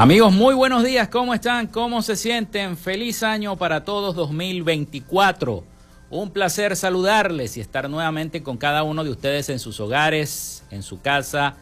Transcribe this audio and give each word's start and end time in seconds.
Amigos, 0.00 0.32
muy 0.32 0.54
buenos 0.54 0.84
días, 0.84 1.08
¿cómo 1.08 1.34
están? 1.34 1.66
¿Cómo 1.66 2.02
se 2.02 2.14
sienten? 2.14 2.76
Feliz 2.76 3.24
año 3.24 3.56
para 3.56 3.84
todos 3.84 4.14
2024. 4.14 5.64
Un 6.10 6.30
placer 6.30 6.76
saludarles 6.76 7.56
y 7.56 7.60
estar 7.60 7.90
nuevamente 7.90 8.44
con 8.44 8.58
cada 8.58 8.84
uno 8.84 9.02
de 9.02 9.10
ustedes 9.10 9.48
en 9.48 9.58
sus 9.58 9.80
hogares, 9.80 10.62
en 10.70 10.84
su 10.84 11.00
casa, 11.00 11.56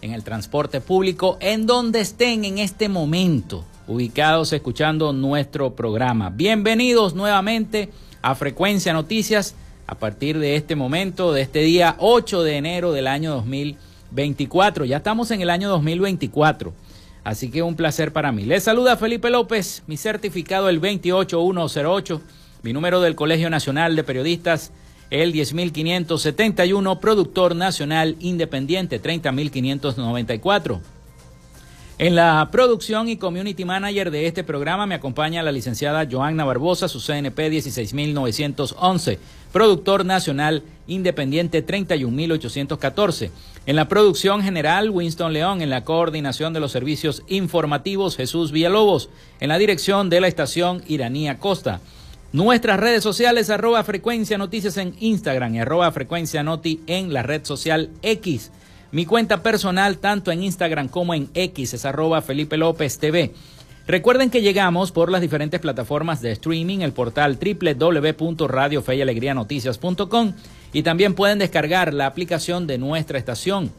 en 0.00 0.14
el 0.14 0.24
transporte 0.24 0.80
público, 0.80 1.36
en 1.40 1.66
donde 1.66 2.00
estén 2.00 2.46
en 2.46 2.56
este 2.56 2.88
momento, 2.88 3.66
ubicados 3.86 4.54
escuchando 4.54 5.12
nuestro 5.12 5.74
programa. 5.76 6.30
Bienvenidos 6.30 7.14
nuevamente 7.14 7.90
a 8.22 8.34
Frecuencia 8.34 8.94
Noticias 8.94 9.56
a 9.86 9.94
partir 9.94 10.38
de 10.38 10.56
este 10.56 10.74
momento, 10.74 11.34
de 11.34 11.42
este 11.42 11.58
día 11.58 11.96
8 11.98 12.44
de 12.44 12.56
enero 12.56 12.92
del 12.92 13.06
año 13.06 13.34
2024. 13.34 14.86
Ya 14.86 14.96
estamos 14.96 15.30
en 15.32 15.42
el 15.42 15.50
año 15.50 15.68
2024. 15.68 16.72
Así 17.24 17.50
que 17.50 17.62
un 17.62 17.74
placer 17.74 18.12
para 18.12 18.32
mí. 18.32 18.44
Les 18.44 18.62
saluda 18.62 18.96
Felipe 18.96 19.30
López, 19.30 19.82
mi 19.86 19.96
certificado 19.96 20.68
el 20.68 20.78
28108, 20.78 22.20
mi 22.62 22.72
número 22.72 23.00
del 23.00 23.16
Colegio 23.16 23.48
Nacional 23.50 23.96
de 23.96 24.04
Periodistas 24.04 24.72
el 25.10 25.32
10571, 25.32 27.00
productor 27.00 27.54
nacional 27.54 28.16
independiente 28.20 28.98
30594. 28.98 30.93
En 31.96 32.16
la 32.16 32.48
producción 32.50 33.08
y 33.08 33.18
community 33.18 33.64
manager 33.64 34.10
de 34.10 34.26
este 34.26 34.42
programa 34.42 34.84
me 34.84 34.96
acompaña 34.96 35.44
la 35.44 35.52
licenciada 35.52 36.08
Joanna 36.10 36.44
Barbosa, 36.44 36.88
su 36.88 36.98
CNP 37.00 37.50
16911, 37.50 39.20
productor 39.52 40.04
nacional 40.04 40.64
independiente 40.88 41.62
31814. 41.62 43.30
En 43.66 43.76
la 43.76 43.86
producción 43.86 44.42
general, 44.42 44.90
Winston 44.90 45.32
León. 45.32 45.62
En 45.62 45.70
la 45.70 45.84
coordinación 45.84 46.52
de 46.52 46.58
los 46.58 46.72
servicios 46.72 47.22
informativos, 47.28 48.16
Jesús 48.16 48.50
Villalobos. 48.50 49.08
En 49.38 49.48
la 49.48 49.58
dirección 49.58 50.10
de 50.10 50.20
la 50.20 50.26
estación, 50.26 50.82
Iranía 50.88 51.38
Costa. 51.38 51.80
Nuestras 52.32 52.80
redes 52.80 53.04
sociales, 53.04 53.50
arroba 53.50 53.84
frecuencia 53.84 54.36
noticias 54.36 54.78
en 54.78 54.96
Instagram 54.98 55.54
y 55.54 55.60
arroba 55.60 55.92
frecuencia 55.92 56.42
noti 56.42 56.80
en 56.88 57.12
la 57.12 57.22
red 57.22 57.44
social 57.44 57.90
X. 58.02 58.50
Mi 58.94 59.04
cuenta 59.06 59.42
personal, 59.42 59.98
tanto 59.98 60.30
en 60.30 60.44
Instagram 60.44 60.86
como 60.86 61.14
en 61.14 61.28
X, 61.34 61.74
es 61.74 61.84
arroba 61.84 62.22
Felipe 62.22 62.56
López 62.56 63.00
TV. 63.00 63.34
Recuerden 63.88 64.30
que 64.30 64.40
llegamos 64.40 64.92
por 64.92 65.10
las 65.10 65.20
diferentes 65.20 65.58
plataformas 65.58 66.22
de 66.22 66.30
streaming, 66.30 66.78
el 66.78 66.92
portal 66.92 67.36
www.radiofeyalegrianoticias.com 67.36 70.34
y 70.72 70.84
también 70.84 71.14
pueden 71.14 71.40
descargar 71.40 71.92
la 71.92 72.06
aplicación 72.06 72.68
de 72.68 72.78
nuestra 72.78 73.18
estación. 73.18 73.72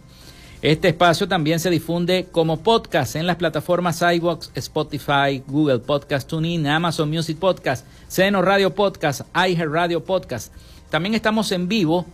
Este 0.61 0.89
espacio 0.89 1.29
también 1.29 1.61
se 1.61 1.69
difunde 1.69 2.27
como 2.29 2.59
podcast 2.59 3.15
en 3.15 3.25
las 3.25 3.37
plataformas 3.37 4.01
iVoox, 4.01 4.49
Spotify, 4.55 5.41
Google 5.47 5.79
Podcast 5.79 6.27
Tuning, 6.27 6.67
Amazon 6.67 7.09
Music 7.09 7.39
Podcast, 7.39 7.87
Seno 8.09 8.41
Radio 8.41 8.75
Podcast, 8.75 9.21
iHeart 9.33 9.71
Radio 9.71 10.03
Podcast. 10.03 10.53
También 10.89 11.15
estamos 11.15 11.53
en 11.53 11.69
vivo 11.69 12.05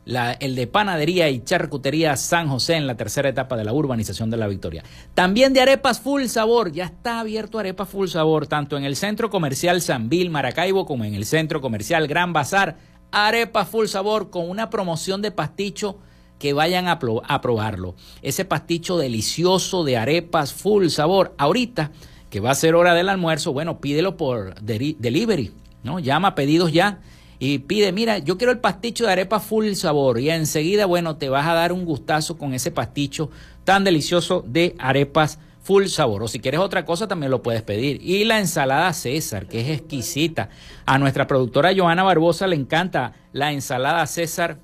el 0.05 0.53
de 0.53 0.67
panadería 0.67 1.29
y 1.29 1.43
charcutería 1.43 2.15
San 2.15 2.47
José 2.47 2.75
en 2.75 2.85
la 2.85 2.93
tercera 2.93 3.29
etapa 3.29 3.57
de 3.57 3.63
la 3.63 3.73
urbanización 3.73 4.29
de 4.29 4.37
la 4.37 4.45
Victoria. 4.45 4.83
También 5.15 5.51
de 5.53 5.61
arepas 5.61 5.99
full 5.99 6.25
sabor, 6.25 6.71
ya 6.71 6.85
está 6.85 7.21
abierto 7.21 7.57
arepas 7.57 7.89
full 7.89 8.07
sabor, 8.07 8.45
tanto 8.45 8.77
en 8.77 8.83
el 8.83 8.95
centro 8.95 9.31
comercial 9.31 9.81
San 9.81 10.09
Bill 10.09 10.29
Maracaibo 10.29 10.85
como 10.85 11.05
en 11.05 11.15
el 11.15 11.25
centro 11.25 11.59
comercial 11.59 12.07
Gran 12.07 12.33
Bazar. 12.33 12.77
Arepas 13.09 13.67
full 13.67 13.87
sabor 13.87 14.29
con 14.29 14.47
una 14.47 14.69
promoción 14.69 15.23
de 15.23 15.31
pasticho 15.31 15.97
que 16.39 16.53
vayan 16.53 16.87
a, 16.87 16.99
probarlo. 16.99 17.95
Ese 18.21 18.45
pasticho 18.45 18.97
delicioso 18.97 19.83
de 19.83 19.97
arepas 19.97 20.53
full 20.53 20.87
sabor. 20.87 21.33
Ahorita, 21.37 21.91
que 22.29 22.39
va 22.39 22.51
a 22.51 22.55
ser 22.55 22.75
hora 22.75 22.93
del 22.93 23.09
almuerzo, 23.09 23.53
bueno, 23.53 23.79
pídelo 23.79 24.17
por 24.17 24.55
delivery, 24.61 25.51
¿no? 25.83 25.99
Llama 25.99 26.35
pedidos 26.35 26.71
ya 26.71 26.99
y 27.39 27.59
pide, 27.59 27.91
mira, 27.91 28.17
yo 28.17 28.37
quiero 28.37 28.51
el 28.51 28.59
pasticho 28.59 29.05
de 29.05 29.11
arepas 29.11 29.43
full 29.43 29.73
sabor. 29.73 30.19
Y 30.19 30.29
enseguida, 30.29 30.85
bueno, 30.85 31.17
te 31.17 31.29
vas 31.29 31.47
a 31.47 31.53
dar 31.53 31.71
un 31.71 31.85
gustazo 31.85 32.37
con 32.37 32.53
ese 32.53 32.71
pasticho 32.71 33.29
tan 33.63 33.83
delicioso 33.83 34.43
de 34.47 34.75
arepas 34.79 35.39
full 35.61 35.85
sabor. 35.85 36.23
O 36.23 36.27
si 36.27 36.39
quieres 36.39 36.59
otra 36.59 36.85
cosa, 36.85 37.07
también 37.07 37.31
lo 37.31 37.43
puedes 37.43 37.61
pedir. 37.61 37.99
Y 38.01 38.23
la 38.23 38.39
ensalada 38.39 38.91
César, 38.93 39.47
que 39.47 39.61
es 39.61 39.79
exquisita. 39.79 40.49
A 40.85 40.97
nuestra 40.97 41.27
productora 41.27 41.73
Joana 41.75 42.03
Barbosa 42.03 42.47
le 42.47 42.55
encanta 42.55 43.13
la 43.33 43.51
ensalada 43.51 44.07
César 44.07 44.59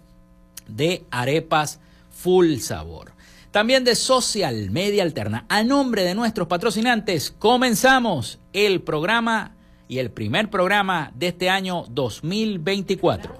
de 0.67 1.05
arepas 1.11 1.79
full 2.11 2.57
sabor. 2.57 3.13
También 3.51 3.83
de 3.83 3.95
Social 3.95 4.71
Media 4.71 5.03
Alterna. 5.03 5.45
A 5.47 5.63
nombre 5.63 6.03
de 6.03 6.15
nuestros 6.15 6.47
patrocinantes, 6.47 7.29
comenzamos 7.37 8.39
el 8.51 8.81
programa 8.81 9.55
y 9.87 9.99
el 9.99 10.09
primer 10.09 10.49
programa 10.49 11.11
de 11.15 11.27
este 11.27 11.49
año 11.49 11.85
2024. 11.89 13.39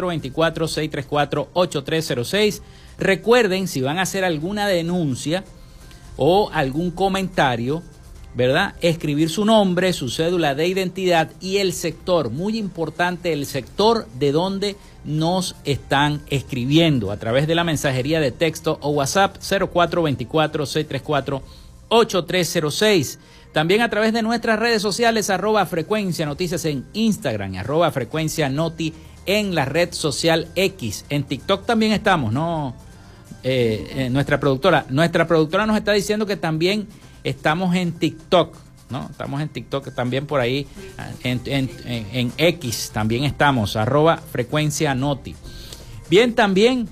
0424-634-8306. 1.53 2.63
Recuerden, 2.99 3.69
si 3.69 3.83
van 3.83 3.99
a 3.99 4.03
hacer 4.03 4.25
alguna 4.25 4.67
denuncia 4.67 5.45
o 6.17 6.49
algún 6.55 6.91
comentario, 6.91 7.83
¿verdad? 8.35 8.75
Escribir 8.81 9.29
su 9.29 9.45
nombre, 9.45 9.93
su 9.93 10.09
cédula 10.09 10.55
de 10.55 10.67
identidad 10.67 11.31
y 11.39 11.59
el 11.59 11.75
sector, 11.75 12.31
muy 12.31 12.57
importante, 12.57 13.35
el 13.35 13.45
sector 13.45 14.07
de 14.19 14.33
donde 14.33 14.77
nos 15.05 15.55
están 15.65 16.23
escribiendo 16.31 17.11
a 17.11 17.19
través 17.19 17.47
de 17.47 17.57
la 17.57 17.65
mensajería 17.65 18.21
de 18.21 18.33
texto 18.33 18.79
o 18.81 18.89
WhatsApp 18.89 19.37
0424 19.37 20.65
634 20.65 21.60
8306. 21.91 23.19
También 23.53 23.83
a 23.83 23.91
través 23.91 24.13
de 24.13 24.23
nuestras 24.23 24.59
redes 24.59 24.81
sociales, 24.81 25.29
arroba 25.29 25.67
frecuencia 25.67 26.25
noticias 26.25 26.65
en 26.65 26.87
Instagram, 26.93 27.57
arroba 27.57 27.91
frecuencia 27.91 28.49
noti 28.49 28.95
en 29.27 29.55
la 29.55 29.65
red 29.65 29.93
social 29.93 30.49
X. 30.55 31.05
En 31.11 31.25
TikTok 31.25 31.67
también 31.67 31.93
estamos, 31.93 32.33
¿no? 32.33 32.75
Eh, 33.43 33.91
eh, 33.95 34.11
nuestra 34.11 34.39
productora. 34.39 34.87
Nuestra 34.89 35.27
productora 35.27 35.67
nos 35.67 35.77
está 35.77 35.93
diciendo 35.93 36.27
que 36.27 36.37
también 36.37 36.87
estamos 37.25 37.75
en 37.75 37.93
TikTok, 37.93 38.57
¿no? 38.89 39.09
Estamos 39.11 39.41
en 39.41 39.49
TikTok 39.49 39.95
también 39.95 40.27
por 40.27 40.41
ahí, 40.41 40.67
en, 41.25 41.41
en 41.45 42.33
X 42.37 42.91
también 42.93 43.25
estamos, 43.25 43.77
arroba 43.77 44.17
frecuencia 44.17 44.95
noti. 44.95 45.35
Bien, 46.09 46.35
también 46.35 46.89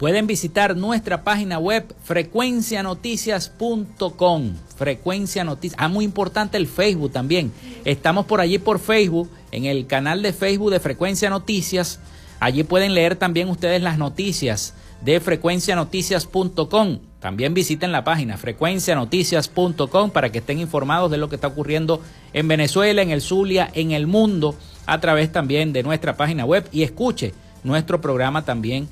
Pueden 0.00 0.26
visitar 0.26 0.76
nuestra 0.78 1.22
página 1.24 1.58
web 1.58 1.94
frecuencianoticias.com. 2.04 4.52
Frecuencia 4.74 5.44
Noticias. 5.44 5.78
Ah, 5.78 5.88
muy 5.88 6.06
importante 6.06 6.56
el 6.56 6.66
Facebook 6.66 7.12
también. 7.12 7.52
Estamos 7.84 8.24
por 8.24 8.40
allí 8.40 8.58
por 8.58 8.78
Facebook, 8.78 9.28
en 9.52 9.66
el 9.66 9.86
canal 9.86 10.22
de 10.22 10.32
Facebook 10.32 10.70
de 10.70 10.80
Frecuencia 10.80 11.28
Noticias. 11.28 12.00
Allí 12.40 12.62
pueden 12.62 12.94
leer 12.94 13.16
también 13.16 13.50
ustedes 13.50 13.82
las 13.82 13.98
noticias 13.98 14.72
de 15.02 15.20
frecuencianoticias.com. 15.20 17.00
También 17.20 17.52
visiten 17.52 17.92
la 17.92 18.02
página 18.02 18.38
frecuencianoticias.com 18.38 20.10
para 20.12 20.32
que 20.32 20.38
estén 20.38 20.60
informados 20.60 21.10
de 21.10 21.18
lo 21.18 21.28
que 21.28 21.34
está 21.34 21.48
ocurriendo 21.48 22.00
en 22.32 22.48
Venezuela, 22.48 23.02
en 23.02 23.10
el 23.10 23.20
Zulia, 23.20 23.70
en 23.74 23.90
el 23.90 24.06
mundo, 24.06 24.54
a 24.86 24.98
través 24.98 25.30
también 25.30 25.74
de 25.74 25.82
nuestra 25.82 26.16
página 26.16 26.46
web 26.46 26.66
y 26.72 26.84
escuche 26.84 27.34
nuestro 27.64 28.00
programa 28.00 28.46
también 28.46 28.88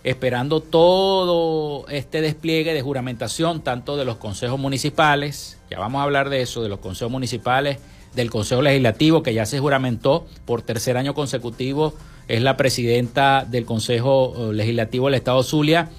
esperando 0.03 0.61
todo 0.61 1.87
este 1.89 2.21
despliegue 2.21 2.73
de 2.73 2.81
juramentación, 2.81 3.61
tanto 3.61 3.97
de 3.97 4.05
los 4.05 4.17
consejos 4.17 4.59
municipales, 4.59 5.57
ya 5.69 5.79
vamos 5.79 5.99
a 5.99 6.03
hablar 6.03 6.29
de 6.29 6.41
eso, 6.41 6.63
de 6.63 6.69
los 6.69 6.79
consejos 6.79 7.11
municipales, 7.11 7.79
del 8.15 8.29
Consejo 8.29 8.61
Legislativo, 8.61 9.23
que 9.23 9.33
ya 9.33 9.45
se 9.45 9.59
juramentó 9.59 10.25
por 10.45 10.61
tercer 10.61 10.97
año 10.97 11.13
consecutivo, 11.13 11.93
es 12.27 12.41
la 12.41 12.57
presidenta 12.57 13.45
del 13.49 13.65
Consejo 13.65 14.51
eh, 14.51 14.53
Legislativo 14.53 15.07
del 15.07 15.15
Estado 15.15 15.41
Zulia, 15.43 15.89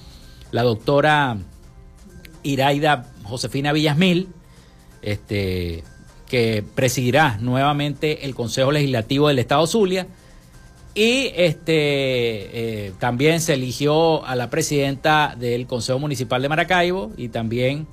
la 0.53 0.63
doctora 0.63 1.39
Iraida 2.43 3.13
Josefina 3.25 3.73
Villasmil, 3.73 4.29
este, 5.03 5.85
que 6.29 6.65
presidirá 6.75 7.39
nuevamente 7.41 8.25
el 8.25 8.35
Consejo 8.35 8.71
Legislativo 8.71 9.29
del 9.29 9.39
Estado 9.39 9.67
Zulia. 9.67 10.07
Y 10.95 11.31
este, 11.37 12.87
eh, 12.87 12.93
también 12.99 13.41
se 13.41 13.55
eligió 13.55 14.25
a 14.25 14.35
la 14.35 14.51
presidenta 14.51 15.37
del 15.39 15.67
Consejo 15.67 15.99
Municipal 15.99 16.43
de 16.43 16.49
Maracaibo 16.49 17.13
y 17.17 17.29
también 17.29 17.87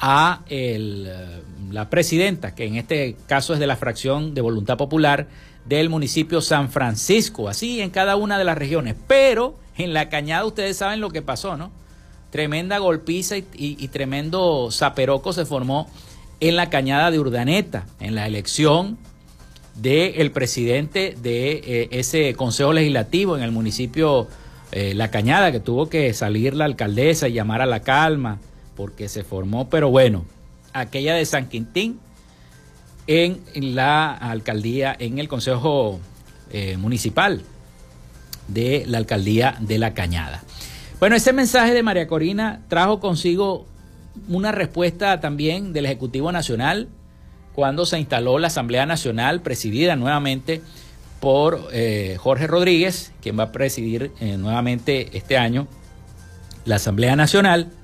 a 0.00 0.42
el, 0.48 1.12
la 1.70 1.90
presidenta, 1.90 2.54
que 2.54 2.66
en 2.66 2.76
este 2.76 3.16
caso 3.26 3.52
es 3.52 3.60
de 3.60 3.66
la 3.66 3.76
fracción 3.76 4.34
de 4.34 4.40
Voluntad 4.40 4.78
Popular 4.78 5.28
del 5.66 5.90
municipio 5.90 6.40
San 6.40 6.70
Francisco, 6.70 7.48
así 7.48 7.80
en 7.80 7.90
cada 7.90 8.16
una 8.16 8.38
de 8.38 8.44
las 8.44 8.56
regiones. 8.56 8.96
Pero 9.06 9.56
en 9.76 9.92
la 9.92 10.08
cañada 10.08 10.46
ustedes 10.46 10.78
saben 10.78 11.00
lo 11.00 11.10
que 11.10 11.20
pasó, 11.20 11.56
¿no? 11.56 11.70
Tremenda 12.30 12.78
golpiza 12.78 13.36
y, 13.36 13.88
tremendo 13.88 14.70
zaperoco 14.70 15.32
se 15.32 15.44
formó 15.44 15.88
en 16.38 16.56
la 16.56 16.70
cañada 16.70 17.10
de 17.10 17.18
Urdaneta, 17.18 17.84
en 17.98 18.14
la 18.14 18.26
elección 18.26 18.98
del 19.74 20.30
presidente 20.30 21.16
de 21.20 21.52
eh, 21.52 21.88
ese 21.90 22.34
consejo 22.34 22.72
legislativo 22.72 23.36
en 23.36 23.42
el 23.42 23.50
municipio 23.50 24.28
eh, 24.72 24.94
La 24.94 25.10
Cañada, 25.10 25.52
que 25.52 25.60
tuvo 25.60 25.88
que 25.88 26.14
salir 26.14 26.54
la 26.54 26.66
alcaldesa 26.66 27.28
y 27.28 27.32
llamar 27.32 27.62
a 27.62 27.66
la 27.66 27.80
calma, 27.80 28.38
porque 28.80 29.10
se 29.10 29.24
formó, 29.24 29.68
pero 29.68 29.90
bueno, 29.90 30.24
aquella 30.72 31.14
de 31.14 31.26
San 31.26 31.50
Quintín 31.50 32.00
en 33.06 33.42
la 33.74 34.10
alcaldía, 34.10 34.96
en 34.98 35.18
el 35.18 35.28
consejo 35.28 36.00
eh, 36.50 36.78
municipal 36.78 37.42
de 38.48 38.84
la 38.86 38.96
alcaldía 38.96 39.54
de 39.60 39.78
La 39.78 39.92
Cañada. 39.92 40.42
Bueno, 40.98 41.14
ese 41.14 41.34
mensaje 41.34 41.74
de 41.74 41.82
María 41.82 42.06
Corina 42.06 42.62
trajo 42.68 43.00
consigo 43.00 43.66
una 44.28 44.50
respuesta 44.50 45.20
también 45.20 45.74
del 45.74 45.84
Ejecutivo 45.84 46.32
Nacional 46.32 46.88
cuando 47.54 47.84
se 47.84 47.98
instaló 47.98 48.38
la 48.38 48.46
Asamblea 48.46 48.86
Nacional 48.86 49.42
presidida 49.42 49.94
nuevamente 49.94 50.62
por 51.20 51.68
eh, 51.70 52.16
Jorge 52.18 52.46
Rodríguez, 52.46 53.12
quien 53.20 53.38
va 53.38 53.42
a 53.42 53.52
presidir 53.52 54.10
eh, 54.20 54.38
nuevamente 54.38 55.10
este 55.12 55.36
año 55.36 55.68
la 56.64 56.76
Asamblea 56.76 57.14
Nacional. 57.14 57.74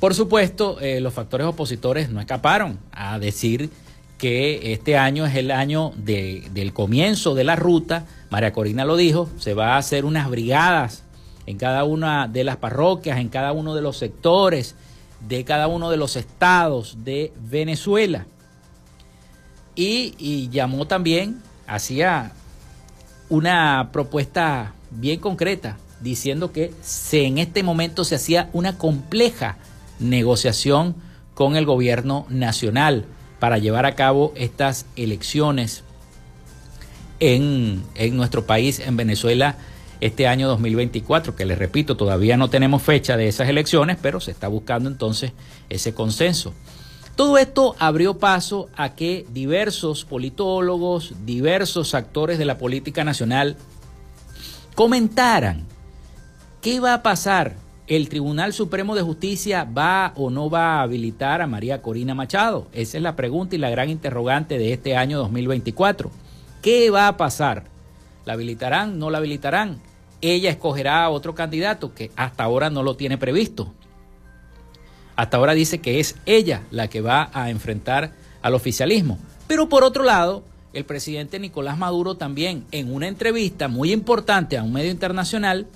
Por 0.00 0.14
supuesto, 0.14 0.78
eh, 0.80 1.00
los 1.00 1.12
factores 1.12 1.46
opositores 1.46 2.10
no 2.10 2.20
escaparon 2.20 2.78
a 2.92 3.18
decir 3.18 3.70
que 4.16 4.72
este 4.72 4.96
año 4.96 5.26
es 5.26 5.34
el 5.36 5.50
año 5.50 5.92
del 5.96 6.72
comienzo 6.72 7.34
de 7.34 7.44
la 7.44 7.56
ruta. 7.56 8.04
María 8.30 8.52
Corina 8.52 8.84
lo 8.84 8.96
dijo, 8.96 9.28
se 9.38 9.54
va 9.54 9.74
a 9.74 9.78
hacer 9.78 10.04
unas 10.04 10.30
brigadas 10.30 11.04
en 11.46 11.56
cada 11.56 11.84
una 11.84 12.28
de 12.28 12.44
las 12.44 12.58
parroquias, 12.58 13.18
en 13.18 13.28
cada 13.28 13.52
uno 13.52 13.74
de 13.74 13.82
los 13.82 13.96
sectores, 13.96 14.76
de 15.26 15.44
cada 15.44 15.66
uno 15.66 15.90
de 15.90 15.96
los 15.96 16.16
estados 16.16 16.98
de 17.04 17.32
Venezuela. 17.40 18.26
Y, 19.74 20.48
llamó 20.50 20.86
también, 20.86 21.40
hacía 21.66 22.32
una 23.28 23.90
propuesta 23.92 24.74
bien 24.90 25.20
concreta, 25.20 25.76
diciendo 26.00 26.52
que 26.52 26.72
se, 26.82 27.26
en 27.26 27.38
este 27.38 27.62
momento 27.62 28.04
se 28.04 28.16
hacía 28.16 28.50
una 28.52 28.76
compleja 28.76 29.56
negociación 30.00 30.96
con 31.34 31.56
el 31.56 31.66
gobierno 31.66 32.26
nacional 32.28 33.04
para 33.38 33.58
llevar 33.58 33.86
a 33.86 33.94
cabo 33.94 34.32
estas 34.36 34.86
elecciones 34.96 35.84
en, 37.20 37.82
en 37.94 38.16
nuestro 38.16 38.46
país, 38.46 38.80
en 38.80 38.96
Venezuela, 38.96 39.56
este 40.00 40.28
año 40.28 40.48
2024, 40.48 41.34
que 41.34 41.44
les 41.44 41.58
repito, 41.58 41.96
todavía 41.96 42.36
no 42.36 42.50
tenemos 42.50 42.82
fecha 42.82 43.16
de 43.16 43.28
esas 43.28 43.48
elecciones, 43.48 43.98
pero 44.00 44.20
se 44.20 44.30
está 44.30 44.48
buscando 44.48 44.88
entonces 44.88 45.32
ese 45.68 45.94
consenso. 45.94 46.54
Todo 47.16 47.36
esto 47.38 47.74
abrió 47.80 48.18
paso 48.18 48.68
a 48.76 48.94
que 48.94 49.26
diversos 49.32 50.04
politólogos, 50.04 51.14
diversos 51.26 51.94
actores 51.94 52.38
de 52.38 52.44
la 52.44 52.58
política 52.58 53.02
nacional 53.02 53.56
comentaran 54.76 55.66
qué 56.60 56.78
va 56.78 56.94
a 56.94 57.02
pasar. 57.02 57.56
¿El 57.88 58.08
Tribunal 58.08 58.52
Supremo 58.52 58.94
de 58.94 59.02
Justicia 59.02 59.64
va 59.64 60.12
o 60.14 60.30
no 60.30 60.48
va 60.48 60.76
a 60.76 60.82
habilitar 60.82 61.42
a 61.42 61.46
María 61.46 61.82
Corina 61.82 62.14
Machado? 62.14 62.68
Esa 62.72 62.98
es 62.98 63.02
la 63.02 63.16
pregunta 63.16 63.56
y 63.56 63.58
la 63.58 63.70
gran 63.70 63.90
interrogante 63.90 64.58
de 64.58 64.72
este 64.72 64.96
año 64.96 65.18
2024. 65.18 66.10
¿Qué 66.62 66.90
va 66.90 67.08
a 67.08 67.16
pasar? 67.16 67.64
¿La 68.26 68.34
habilitarán? 68.34 68.98
¿No 68.98 69.08
la 69.10 69.18
habilitarán? 69.18 69.80
ella 70.20 70.50
escogerá 70.50 71.04
a 71.04 71.10
otro 71.10 71.34
candidato 71.34 71.94
que 71.94 72.10
hasta 72.16 72.44
ahora 72.44 72.70
no 72.70 72.82
lo 72.82 72.96
tiene 72.96 73.18
previsto. 73.18 73.72
Hasta 75.16 75.36
ahora 75.36 75.54
dice 75.54 75.80
que 75.80 76.00
es 76.00 76.16
ella 76.26 76.62
la 76.70 76.88
que 76.88 77.00
va 77.00 77.30
a 77.32 77.50
enfrentar 77.50 78.12
al 78.42 78.54
oficialismo. 78.54 79.18
Pero 79.46 79.68
por 79.68 79.84
otro 79.84 80.04
lado, 80.04 80.44
el 80.72 80.84
presidente 80.84 81.38
Nicolás 81.38 81.78
Maduro 81.78 82.16
también 82.16 82.64
en 82.70 82.92
una 82.92 83.08
entrevista 83.08 83.68
muy 83.68 83.92
importante 83.92 84.56
a 84.56 84.62
un 84.62 84.72
medio 84.72 84.90
internacional, 84.90 85.66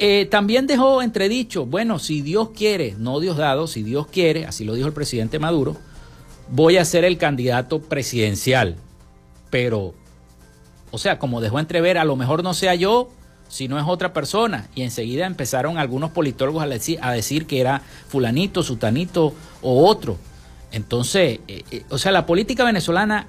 eh, 0.00 0.26
también 0.26 0.66
dejó 0.66 1.02
entredicho, 1.02 1.66
bueno, 1.66 1.98
si 1.98 2.22
Dios 2.22 2.50
quiere, 2.50 2.96
no 2.98 3.20
Dios 3.20 3.36
dado, 3.36 3.68
si 3.68 3.82
Dios 3.82 4.06
quiere, 4.08 4.46
así 4.46 4.64
lo 4.64 4.74
dijo 4.74 4.88
el 4.88 4.94
presidente 4.94 5.38
Maduro, 5.38 5.76
voy 6.48 6.78
a 6.78 6.84
ser 6.84 7.04
el 7.04 7.18
candidato 7.18 7.80
presidencial. 7.80 8.76
Pero 9.50 9.94
o 10.90 10.98
sea, 10.98 11.18
como 11.18 11.40
dejó 11.40 11.58
entrever, 11.58 11.98
a 11.98 12.04
lo 12.04 12.16
mejor 12.16 12.42
no 12.42 12.54
sea 12.54 12.74
yo, 12.74 13.10
si 13.48 13.68
no 13.68 13.78
es 13.78 13.84
otra 13.86 14.12
persona. 14.12 14.68
Y 14.74 14.82
enseguida 14.82 15.26
empezaron 15.26 15.78
algunos 15.78 16.10
politólogos 16.10 16.62
a 16.62 16.66
decir, 16.66 16.98
a 17.02 17.12
decir 17.12 17.46
que 17.46 17.60
era 17.60 17.82
fulanito, 18.08 18.62
sutanito 18.62 19.34
o 19.62 19.86
otro. 19.86 20.16
Entonces, 20.72 21.40
eh, 21.48 21.64
eh, 21.70 21.84
o 21.90 21.98
sea, 21.98 22.12
la 22.12 22.26
política 22.26 22.64
venezolana 22.64 23.28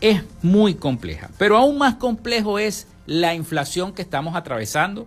es 0.00 0.22
muy 0.42 0.74
compleja. 0.74 1.30
Pero 1.38 1.56
aún 1.56 1.78
más 1.78 1.94
complejo 1.94 2.58
es 2.58 2.86
la 3.06 3.34
inflación 3.34 3.92
que 3.92 4.02
estamos 4.02 4.34
atravesando. 4.34 5.06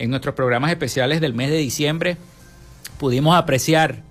En 0.00 0.08
nuestros 0.08 0.34
programas 0.34 0.70
especiales 0.70 1.20
del 1.20 1.34
mes 1.34 1.50
de 1.50 1.58
diciembre 1.58 2.16
pudimos 2.98 3.36
apreciar 3.36 4.02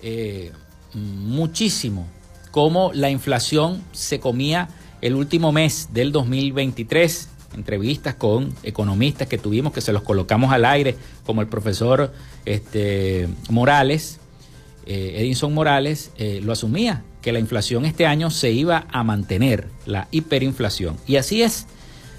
eh, 0.00 0.52
muchísimo 0.94 2.06
cómo 2.52 2.92
la 2.94 3.10
inflación 3.10 3.82
se 3.90 4.20
comía 4.20 4.68
el 5.00 5.16
último 5.16 5.50
mes 5.50 5.88
del 5.92 6.12
2023, 6.12 7.28
entrevistas 7.56 8.14
con 8.14 8.54
economistas 8.62 9.26
que 9.26 9.36
tuvimos, 9.36 9.72
que 9.72 9.80
se 9.80 9.92
los 9.92 10.02
colocamos 10.02 10.52
al 10.52 10.64
aire, 10.64 10.94
como 11.24 11.40
el 11.40 11.48
profesor 11.48 12.12
este, 12.44 13.28
Morales, 13.50 14.20
eh, 14.86 15.14
Edinson 15.16 15.52
Morales, 15.52 16.12
eh, 16.18 16.40
lo 16.40 16.52
asumía, 16.52 17.02
que 17.20 17.32
la 17.32 17.40
inflación 17.40 17.84
este 17.84 18.06
año 18.06 18.30
se 18.30 18.52
iba 18.52 18.86
a 18.92 19.02
mantener, 19.02 19.66
la 19.86 20.06
hiperinflación. 20.12 20.96
Y 21.08 21.16
así 21.16 21.42
es. 21.42 21.66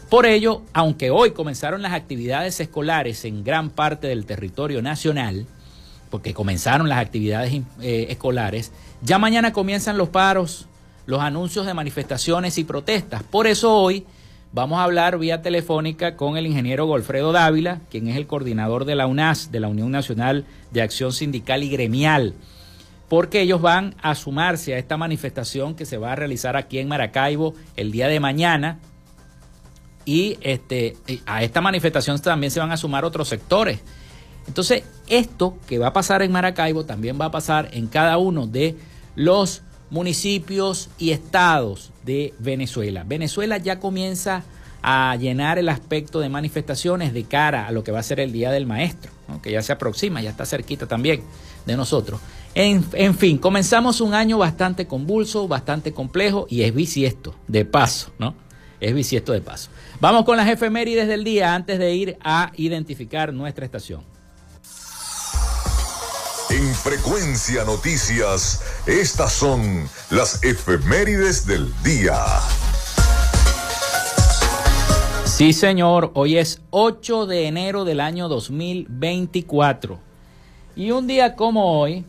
Por 0.10 0.26
ello, 0.26 0.62
aunque 0.74 1.12
hoy 1.12 1.32
comenzaron 1.32 1.82
las 1.82 1.94
actividades 1.94 2.60
escolares 2.60 3.26
en 3.26 3.44
gran 3.44 3.70
parte 3.70 4.08
del 4.08 4.26
territorio 4.26 4.82
nacional, 4.82 5.46
porque 6.10 6.34
comenzaron 6.34 6.88
las 6.88 7.00
actividades 7.00 7.54
eh, 7.82 8.08
escolares, 8.10 8.72
ya 9.02 9.20
mañana 9.20 9.52
comienzan 9.52 9.98
los 9.98 10.10
paros 10.10 10.68
los 11.08 11.22
anuncios 11.22 11.66
de 11.66 11.74
manifestaciones 11.74 12.58
y 12.60 12.66
protestas. 12.66 13.24
Por 13.24 13.48
eso 13.48 13.74
hoy 13.74 14.06
vamos 14.52 14.78
a 14.78 14.84
hablar 14.84 15.18
vía 15.18 15.42
telefónica 15.42 16.16
con 16.16 16.38
el 16.38 16.46
ingeniero 16.46 16.86
Golfredo 16.86 17.32
Dávila, 17.32 17.80
quien 17.90 18.10
es 18.10 18.18
el 18.18 18.28
coordinador 18.28 18.86
de 18.86 18.96
la 18.96 19.08
UNAS, 19.08 19.52
de 19.52 19.62
la 19.62 19.70
Unión 19.70 19.90
Nacional 19.90 20.46
de 20.72 20.82
Acción 20.82 21.14
Sindical 21.14 21.64
y 21.64 21.70
Gremial, 21.70 22.34
porque 23.08 23.42
ellos 23.42 23.62
van 23.62 23.96
a 24.02 24.16
sumarse 24.16 24.76
a 24.76 24.78
esta 24.78 24.98
manifestación 24.98 25.76
que 25.76 25.86
se 25.86 25.98
va 25.98 26.12
a 26.12 26.18
realizar 26.18 26.58
aquí 26.58 26.78
en 26.78 26.90
Maracaibo 26.90 27.56
el 27.78 27.92
día 27.92 28.10
de 28.10 28.20
mañana. 28.20 28.80
Y 30.08 30.38
este, 30.40 30.96
a 31.26 31.44
esta 31.44 31.60
manifestación 31.60 32.18
también 32.22 32.50
se 32.50 32.62
van 32.62 32.72
a 32.72 32.78
sumar 32.78 33.04
otros 33.04 33.28
sectores. 33.28 33.82
Entonces, 34.48 34.84
esto 35.08 35.58
que 35.68 35.80
va 35.80 35.88
a 35.88 35.94
pasar 35.94 36.22
en 36.22 36.32
Maracaibo 36.32 36.86
también 36.86 37.20
va 37.20 37.26
a 37.26 37.32
pasar 37.32 37.68
en 37.74 37.88
cada 37.88 38.18
uno 38.18 38.48
de 38.48 38.78
los 39.16 39.64
municipios 39.90 40.90
y 40.98 41.12
estados 41.12 41.92
de 42.06 42.34
Venezuela. 42.40 43.04
Venezuela 43.06 43.58
ya 43.58 43.82
comienza 43.82 44.46
a 44.82 45.14
llenar 45.18 45.60
el 45.60 45.68
aspecto 45.68 46.22
de 46.22 46.30
manifestaciones 46.30 47.14
de 47.14 47.26
cara 47.26 47.68
a 47.68 47.72
lo 47.72 47.84
que 47.84 47.92
va 47.92 48.00
a 48.00 48.04
ser 48.04 48.22
el 48.22 48.32
Día 48.32 48.52
del 48.52 48.66
Maestro. 48.66 49.12
que 49.44 49.52
ya 49.52 49.62
se 49.62 49.74
aproxima, 49.74 50.22
ya 50.22 50.30
está 50.30 50.46
cerquita 50.46 50.88
también 50.88 51.22
de 51.66 51.76
nosotros. 51.76 52.22
En, 52.56 52.86
en, 52.94 53.14
fin, 53.14 53.38
comenzamos 53.38 54.00
un 54.00 54.14
año 54.14 54.38
bastante 54.38 54.88
convulso, 54.88 55.50
bastante 55.50 55.92
complejo 55.92 56.48
y 56.50 56.62
es 56.62 56.74
bisiesto, 56.74 57.36
de 57.50 57.66
paso, 57.66 58.14
¿no? 58.20 58.36
Es 58.80 58.94
bisiesto 58.94 59.34
de 59.34 59.42
paso. 59.42 59.70
Vamos 60.00 60.26
con 60.26 60.38
las 60.38 60.48
efemérides 60.48 61.08
del 61.08 61.24
día 61.24 61.56
antes 61.56 61.80
de 61.80 61.96
ir 61.96 62.18
a 62.24 62.52
identificar 62.56 63.34
nuestra 63.34 63.66
estación. 63.66 64.04
En 66.52 66.76
Frecuencia 66.76 67.64
Noticias, 67.66 68.62
estas 68.86 69.34
son 69.34 69.90
las 70.12 70.44
efemérides 70.44 71.48
del 71.48 71.74
día. 71.84 72.16
Sí, 75.26 75.52
señor, 75.52 76.12
hoy 76.14 76.38
es 76.38 76.62
8 76.70 77.26
de 77.26 77.48
enero 77.48 77.84
del 77.84 78.00
año 78.00 78.30
2024. 78.30 80.00
Y 80.76 80.92
un 80.92 81.08
día 81.08 81.36
como 81.36 81.80
hoy, 81.82 82.06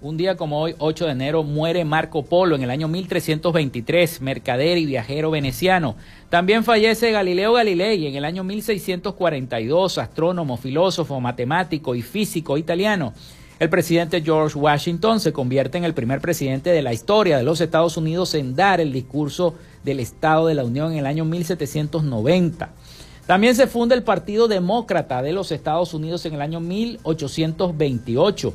un 0.00 0.16
día 0.16 0.36
como 0.36 0.60
hoy, 0.60 0.74
8 0.78 1.06
de 1.06 1.12
enero, 1.12 1.42
muere 1.42 1.84
Marco 1.84 2.24
Polo 2.24 2.54
en 2.54 2.62
el 2.62 2.70
año 2.70 2.86
1323, 2.86 4.20
mercader 4.20 4.76
y 4.76 4.84
viajero 4.84 5.30
veneciano. 5.30 5.96
También 6.28 6.64
fallece 6.64 7.12
Galileo 7.12 7.54
Galilei 7.54 8.06
en 8.06 8.14
el 8.14 8.26
año 8.26 8.44
1642, 8.44 9.98
astrónomo, 9.98 10.58
filósofo, 10.58 11.18
matemático 11.20 11.94
y 11.94 12.02
físico 12.02 12.58
italiano. 12.58 13.14
El 13.58 13.70
presidente 13.70 14.20
George 14.20 14.58
Washington 14.58 15.18
se 15.18 15.32
convierte 15.32 15.78
en 15.78 15.84
el 15.84 15.94
primer 15.94 16.20
presidente 16.20 16.70
de 16.70 16.82
la 16.82 16.92
historia 16.92 17.38
de 17.38 17.42
los 17.42 17.62
Estados 17.62 17.96
Unidos 17.96 18.34
en 18.34 18.54
dar 18.54 18.82
el 18.82 18.92
discurso 18.92 19.54
del 19.82 20.00
Estado 20.00 20.48
de 20.48 20.54
la 20.54 20.64
Unión 20.64 20.92
en 20.92 20.98
el 20.98 21.06
año 21.06 21.24
1790. 21.24 22.68
También 23.26 23.54
se 23.54 23.66
funda 23.66 23.94
el 23.94 24.02
Partido 24.02 24.46
Demócrata 24.46 25.22
de 25.22 25.32
los 25.32 25.52
Estados 25.52 25.94
Unidos 25.94 26.26
en 26.26 26.34
el 26.34 26.42
año 26.42 26.60
1828. 26.60 28.54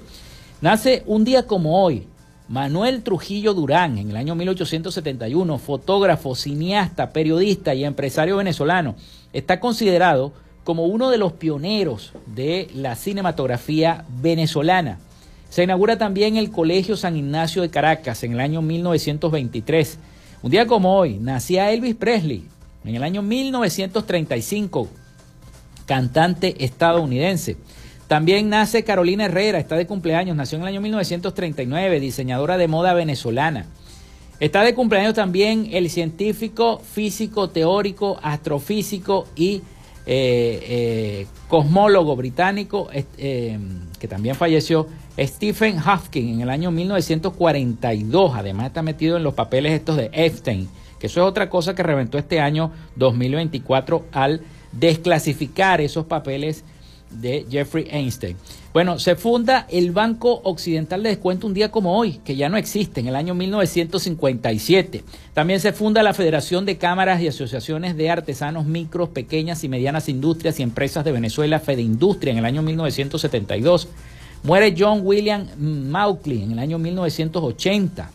Nace 0.61 1.01
un 1.07 1.23
día 1.23 1.47
como 1.47 1.83
hoy 1.83 2.05
Manuel 2.47 3.01
Trujillo 3.01 3.55
Durán 3.55 3.97
en 3.97 4.11
el 4.11 4.15
año 4.15 4.35
1871, 4.35 5.57
fotógrafo, 5.57 6.35
cineasta, 6.35 7.11
periodista 7.11 7.73
y 7.73 7.83
empresario 7.83 8.37
venezolano. 8.37 8.93
Está 9.33 9.59
considerado 9.59 10.33
como 10.63 10.85
uno 10.85 11.09
de 11.09 11.17
los 11.17 11.33
pioneros 11.33 12.13
de 12.27 12.69
la 12.75 12.95
cinematografía 12.95 14.05
venezolana. 14.21 14.99
Se 15.49 15.63
inaugura 15.63 15.97
también 15.97 16.37
el 16.37 16.51
Colegio 16.51 16.95
San 16.95 17.17
Ignacio 17.17 17.63
de 17.63 17.71
Caracas 17.71 18.23
en 18.23 18.33
el 18.33 18.39
año 18.39 18.61
1923. 18.61 19.97
Un 20.43 20.51
día 20.51 20.67
como 20.67 20.95
hoy 20.95 21.17
nacía 21.17 21.71
Elvis 21.71 21.95
Presley 21.95 22.45
en 22.85 22.95
el 22.95 23.01
año 23.01 23.23
1935, 23.23 24.87
cantante 25.87 26.63
estadounidense. 26.63 27.57
También 28.11 28.49
nace 28.49 28.83
Carolina 28.83 29.23
Herrera, 29.23 29.57
está 29.57 29.77
de 29.77 29.87
cumpleaños, 29.87 30.35
nació 30.35 30.57
en 30.57 30.63
el 30.63 30.67
año 30.67 30.81
1939, 30.81 32.01
diseñadora 32.01 32.57
de 32.57 32.67
moda 32.67 32.93
venezolana. 32.93 33.67
Está 34.41 34.63
de 34.63 34.75
cumpleaños 34.75 35.13
también 35.13 35.69
el 35.71 35.89
científico, 35.89 36.79
físico, 36.79 37.51
teórico, 37.51 38.19
astrofísico 38.21 39.27
y 39.33 39.61
eh, 40.05 40.59
eh, 40.67 41.27
cosmólogo 41.47 42.17
británico 42.17 42.89
eh, 42.91 43.57
que 43.97 44.09
también 44.09 44.35
falleció, 44.35 44.89
Stephen 45.17 45.77
Hawking 45.77 46.33
en 46.33 46.41
el 46.41 46.49
año 46.49 46.69
1942. 46.69 48.33
Además 48.35 48.65
está 48.65 48.81
metido 48.81 49.15
en 49.15 49.23
los 49.23 49.35
papeles 49.35 49.71
estos 49.71 49.95
de 49.95 50.09
Epstein, 50.11 50.67
que 50.99 51.07
eso 51.07 51.21
es 51.21 51.25
otra 51.25 51.49
cosa 51.49 51.75
que 51.75 51.83
reventó 51.83 52.17
este 52.17 52.41
año 52.41 52.73
2024 52.97 54.07
al 54.11 54.41
desclasificar 54.73 55.79
esos 55.79 56.07
papeles 56.07 56.65
de 57.11 57.45
Jeffrey 57.49 57.87
Einstein. 57.89 58.37
Bueno, 58.73 58.99
se 58.99 59.15
funda 59.15 59.67
el 59.69 59.91
Banco 59.91 60.41
Occidental 60.43 61.03
de 61.03 61.09
Descuento 61.09 61.45
un 61.45 61.53
día 61.53 61.71
como 61.71 61.97
hoy, 61.97 62.21
que 62.23 62.37
ya 62.37 62.47
no 62.47 62.55
existe, 62.55 63.01
en 63.01 63.07
el 63.07 63.17
año 63.17 63.33
1957. 63.35 65.03
También 65.33 65.59
se 65.59 65.74
funda 65.74 66.03
la 66.03 66.13
Federación 66.13 66.65
de 66.65 66.77
Cámaras 66.77 67.21
y 67.21 67.27
Asociaciones 67.27 67.97
de 67.97 68.09
Artesanos 68.09 68.65
Micros, 68.65 69.09
Pequeñas 69.09 69.63
y 69.63 69.69
Medianas 69.69 70.07
Industrias 70.07 70.59
y 70.59 70.63
Empresas 70.63 71.03
de 71.03 71.11
Venezuela, 71.11 71.59
Fede 71.59 71.81
Industria, 71.81 72.31
en 72.31 72.37
el 72.37 72.45
año 72.45 72.61
1972. 72.61 73.89
Muere 74.43 74.74
John 74.77 75.01
William 75.03 75.47
Mauchly 75.57 76.41
en 76.41 76.53
el 76.53 76.59
año 76.59 76.79
1980, 76.79 78.09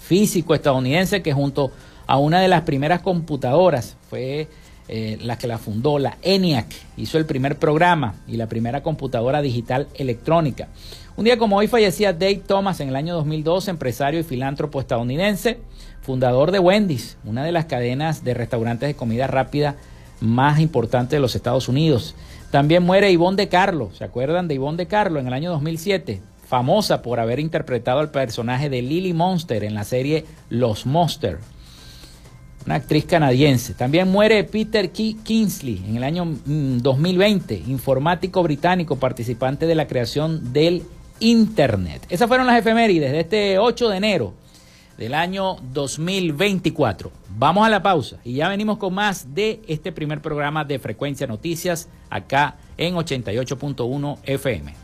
físico 0.00 0.54
estadounidense 0.54 1.20
que 1.20 1.32
junto 1.32 1.70
a 2.06 2.18
una 2.18 2.40
de 2.40 2.48
las 2.48 2.62
primeras 2.62 3.00
computadoras 3.00 3.96
fue 4.08 4.48
eh, 4.86 5.18
la 5.22 5.38
que 5.38 5.46
la 5.46 5.56
fundó, 5.56 5.98
la 5.98 6.18
ENIAC, 6.20 6.66
hizo 6.98 7.16
el 7.16 7.24
primer 7.24 7.58
programa 7.58 8.16
y 8.28 8.36
la 8.36 8.48
primera 8.48 8.82
computadora 8.82 9.40
digital 9.40 9.88
electrónica. 9.94 10.68
Un 11.16 11.24
día 11.24 11.38
como 11.38 11.56
hoy 11.56 11.68
fallecía 11.68 12.12
Dave 12.12 12.42
Thomas 12.46 12.80
en 12.80 12.90
el 12.90 12.96
año 12.96 13.14
2002, 13.14 13.68
empresario 13.68 14.20
y 14.20 14.24
filántropo 14.24 14.80
estadounidense, 14.80 15.58
fundador 16.02 16.50
de 16.50 16.58
Wendy's, 16.58 17.16
una 17.24 17.44
de 17.44 17.52
las 17.52 17.64
cadenas 17.64 18.24
de 18.24 18.34
restaurantes 18.34 18.86
de 18.86 18.94
comida 18.94 19.26
rápida 19.26 19.76
más 20.20 20.60
importantes 20.60 21.16
de 21.16 21.20
los 21.20 21.34
Estados 21.34 21.68
Unidos. 21.68 22.14
También 22.50 22.82
muere 22.82 23.10
Ivonne 23.10 23.36
de 23.36 23.48
Carlo, 23.48 23.90
¿se 23.94 24.04
acuerdan 24.04 24.48
de 24.48 24.56
Ivonne 24.56 24.76
de 24.76 24.86
Carlo 24.86 25.18
en 25.18 25.28
el 25.28 25.32
año 25.32 25.50
2007? 25.50 26.20
Famosa 26.46 27.00
por 27.00 27.20
haber 27.20 27.40
interpretado 27.40 28.00
al 28.00 28.10
personaje 28.10 28.68
de 28.68 28.82
Lily 28.82 29.14
Monster 29.14 29.64
en 29.64 29.74
la 29.74 29.84
serie 29.84 30.26
Los 30.50 30.84
Monster 30.84 31.38
una 32.66 32.76
actriz 32.76 33.04
canadiense. 33.04 33.74
También 33.74 34.10
muere 34.10 34.44
Peter 34.44 34.90
Kingsley 34.90 35.82
en 35.86 35.96
el 35.96 36.04
año 36.04 36.26
2020, 36.46 37.62
mm, 37.64 37.70
informático 37.70 38.42
británico, 38.42 38.96
participante 38.96 39.66
de 39.66 39.74
la 39.74 39.86
creación 39.86 40.52
del 40.52 40.82
Internet. 41.20 42.06
Esas 42.08 42.28
fueron 42.28 42.46
las 42.46 42.58
efemérides 42.58 43.12
de 43.12 43.20
este 43.20 43.58
8 43.58 43.88
de 43.88 43.96
enero 43.96 44.34
del 44.98 45.14
año 45.14 45.56
2024. 45.72 47.10
Vamos 47.36 47.66
a 47.66 47.70
la 47.70 47.82
pausa 47.82 48.18
y 48.24 48.34
ya 48.34 48.48
venimos 48.48 48.78
con 48.78 48.94
más 48.94 49.34
de 49.34 49.60
este 49.66 49.92
primer 49.92 50.20
programa 50.20 50.64
de 50.64 50.78
Frecuencia 50.78 51.26
Noticias 51.26 51.88
acá 52.10 52.56
en 52.76 52.94
88.1 52.94 54.18
FM. 54.24 54.83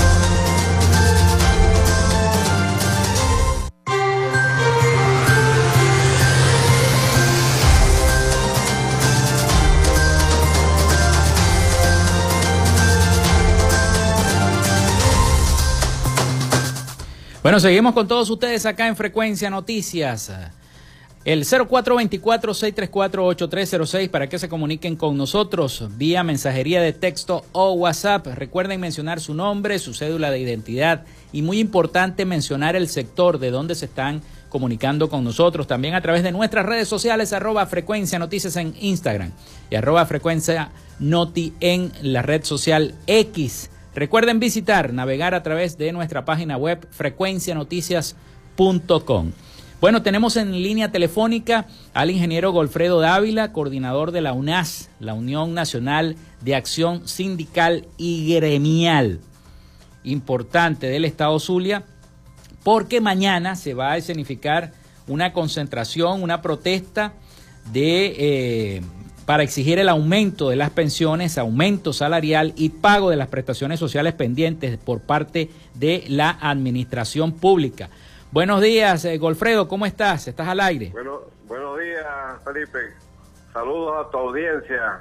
Bueno, 17.43 17.59
seguimos 17.59 17.93
con 17.95 18.07
todos 18.07 18.29
ustedes 18.29 18.67
acá 18.67 18.87
en 18.87 18.95
Frecuencia 18.95 19.49
Noticias. 19.49 20.31
El 21.25 21.43
0424-634-8306 21.43 24.11
para 24.11 24.29
que 24.29 24.37
se 24.37 24.47
comuniquen 24.47 24.95
con 24.95 25.17
nosotros 25.17 25.85
vía 25.97 26.23
mensajería 26.23 26.83
de 26.83 26.93
texto 26.93 27.43
o 27.51 27.71
WhatsApp. 27.71 28.27
Recuerden 28.27 28.79
mencionar 28.79 29.19
su 29.19 29.33
nombre, 29.33 29.79
su 29.79 29.95
cédula 29.95 30.29
de 30.29 30.37
identidad 30.37 31.03
y 31.33 31.41
muy 31.41 31.59
importante 31.59 32.25
mencionar 32.25 32.75
el 32.75 32.87
sector 32.87 33.39
de 33.39 33.49
donde 33.49 33.73
se 33.73 33.85
están 33.85 34.21
comunicando 34.49 35.09
con 35.09 35.23
nosotros. 35.23 35.65
También 35.65 35.95
a 35.95 36.01
través 36.01 36.21
de 36.21 36.31
nuestras 36.31 36.67
redes 36.67 36.87
sociales, 36.87 37.33
arroba 37.33 37.65
frecuencia 37.65 38.19
noticias 38.19 38.55
en 38.55 38.75
Instagram 38.79 39.31
y 39.71 39.75
arroba 39.75 40.05
frecuencia 40.05 40.69
noti 40.99 41.53
en 41.59 41.91
la 42.03 42.21
red 42.21 42.43
social 42.43 42.93
X. 43.07 43.71
Recuerden 43.93 44.39
visitar, 44.39 44.93
navegar 44.93 45.35
a 45.35 45.43
través 45.43 45.77
de 45.77 45.91
nuestra 45.91 46.23
página 46.23 46.55
web 46.57 46.87
frecuencianoticias.com. 46.91 49.31
Bueno, 49.81 50.01
tenemos 50.03 50.37
en 50.37 50.51
línea 50.51 50.91
telefónica 50.91 51.65
al 51.93 52.11
ingeniero 52.11 52.51
Golfredo 52.51 53.01
Dávila, 53.01 53.51
coordinador 53.51 54.11
de 54.11 54.21
la 54.21 54.33
UNAS, 54.33 54.91
la 54.99 55.15
Unión 55.15 55.55
Nacional 55.55 56.17
de 56.41 56.55
Acción 56.55 57.07
Sindical 57.07 57.87
y 57.97 58.35
Gremial, 58.35 59.19
importante 60.03 60.87
del 60.87 61.03
Estado 61.03 61.39
Zulia, 61.39 61.83
porque 62.63 63.01
mañana 63.01 63.55
se 63.55 63.73
va 63.73 63.93
a 63.93 63.97
escenificar 63.97 64.71
una 65.07 65.33
concentración, 65.33 66.21
una 66.21 66.43
protesta 66.43 67.13
de, 67.73 68.13
eh, 68.17 68.81
para 69.31 69.43
exigir 69.43 69.79
el 69.79 69.87
aumento 69.87 70.49
de 70.49 70.57
las 70.57 70.71
pensiones, 70.71 71.37
aumento 71.37 71.93
salarial 71.93 72.51
y 72.57 72.67
pago 72.67 73.09
de 73.09 73.15
las 73.15 73.29
prestaciones 73.29 73.79
sociales 73.79 74.13
pendientes 74.13 74.77
por 74.77 74.99
parte 74.99 75.49
de 75.73 76.03
la 76.09 76.31
administración 76.41 77.31
pública. 77.31 77.87
Buenos 78.31 78.59
días, 78.59 79.05
eh, 79.05 79.17
Golfredo, 79.17 79.69
¿cómo 79.69 79.85
estás? 79.85 80.27
¿Estás 80.27 80.49
al 80.49 80.59
aire? 80.59 80.89
Bueno, 80.91 81.21
buenos 81.47 81.79
días, 81.79 82.05
Felipe. 82.43 82.79
Saludos 83.53 84.05
a 84.05 84.11
tu 84.11 84.17
audiencia 84.17 84.99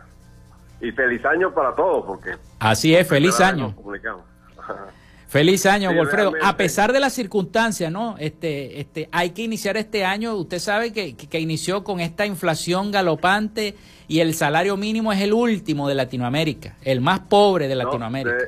y 0.81 0.93
feliz 0.93 1.25
año 1.25 1.53
para 1.53 1.75
todos, 1.75 2.07
porque... 2.07 2.37
Así 2.61 2.95
es, 2.95 3.09
feliz 3.09 3.41
año. 3.41 3.75
Feliz 5.31 5.65
año, 5.65 5.95
Golfredo. 5.95 6.33
A 6.43 6.57
pesar 6.57 6.93
de 6.93 6.99
las 6.99 7.13
circunstancias, 7.13 7.93
¿no? 7.93 8.17
Este, 8.19 8.81
este, 8.81 9.09
hay 9.13 9.31
que 9.31 9.43
iniciar 9.43 9.77
este 9.77 10.05
año. 10.05 10.35
Usted 10.35 10.59
sabe 10.59 10.93
que, 10.93 11.15
que, 11.15 11.39
inició 11.39 11.85
con 11.85 12.01
esta 12.01 12.27
inflación 12.27 12.91
galopante 12.91 13.77
y 14.09 14.19
el 14.19 14.35
salario 14.35 14.77
mínimo 14.77 15.13
es 15.13 15.21
el 15.21 15.33
último 15.33 15.89
de 15.89 15.95
Latinoamérica, 15.95 16.75
el 16.83 17.01
más 17.01 17.21
pobre 17.21 17.69
de 17.69 17.77
Latinoamérica. 17.77 18.39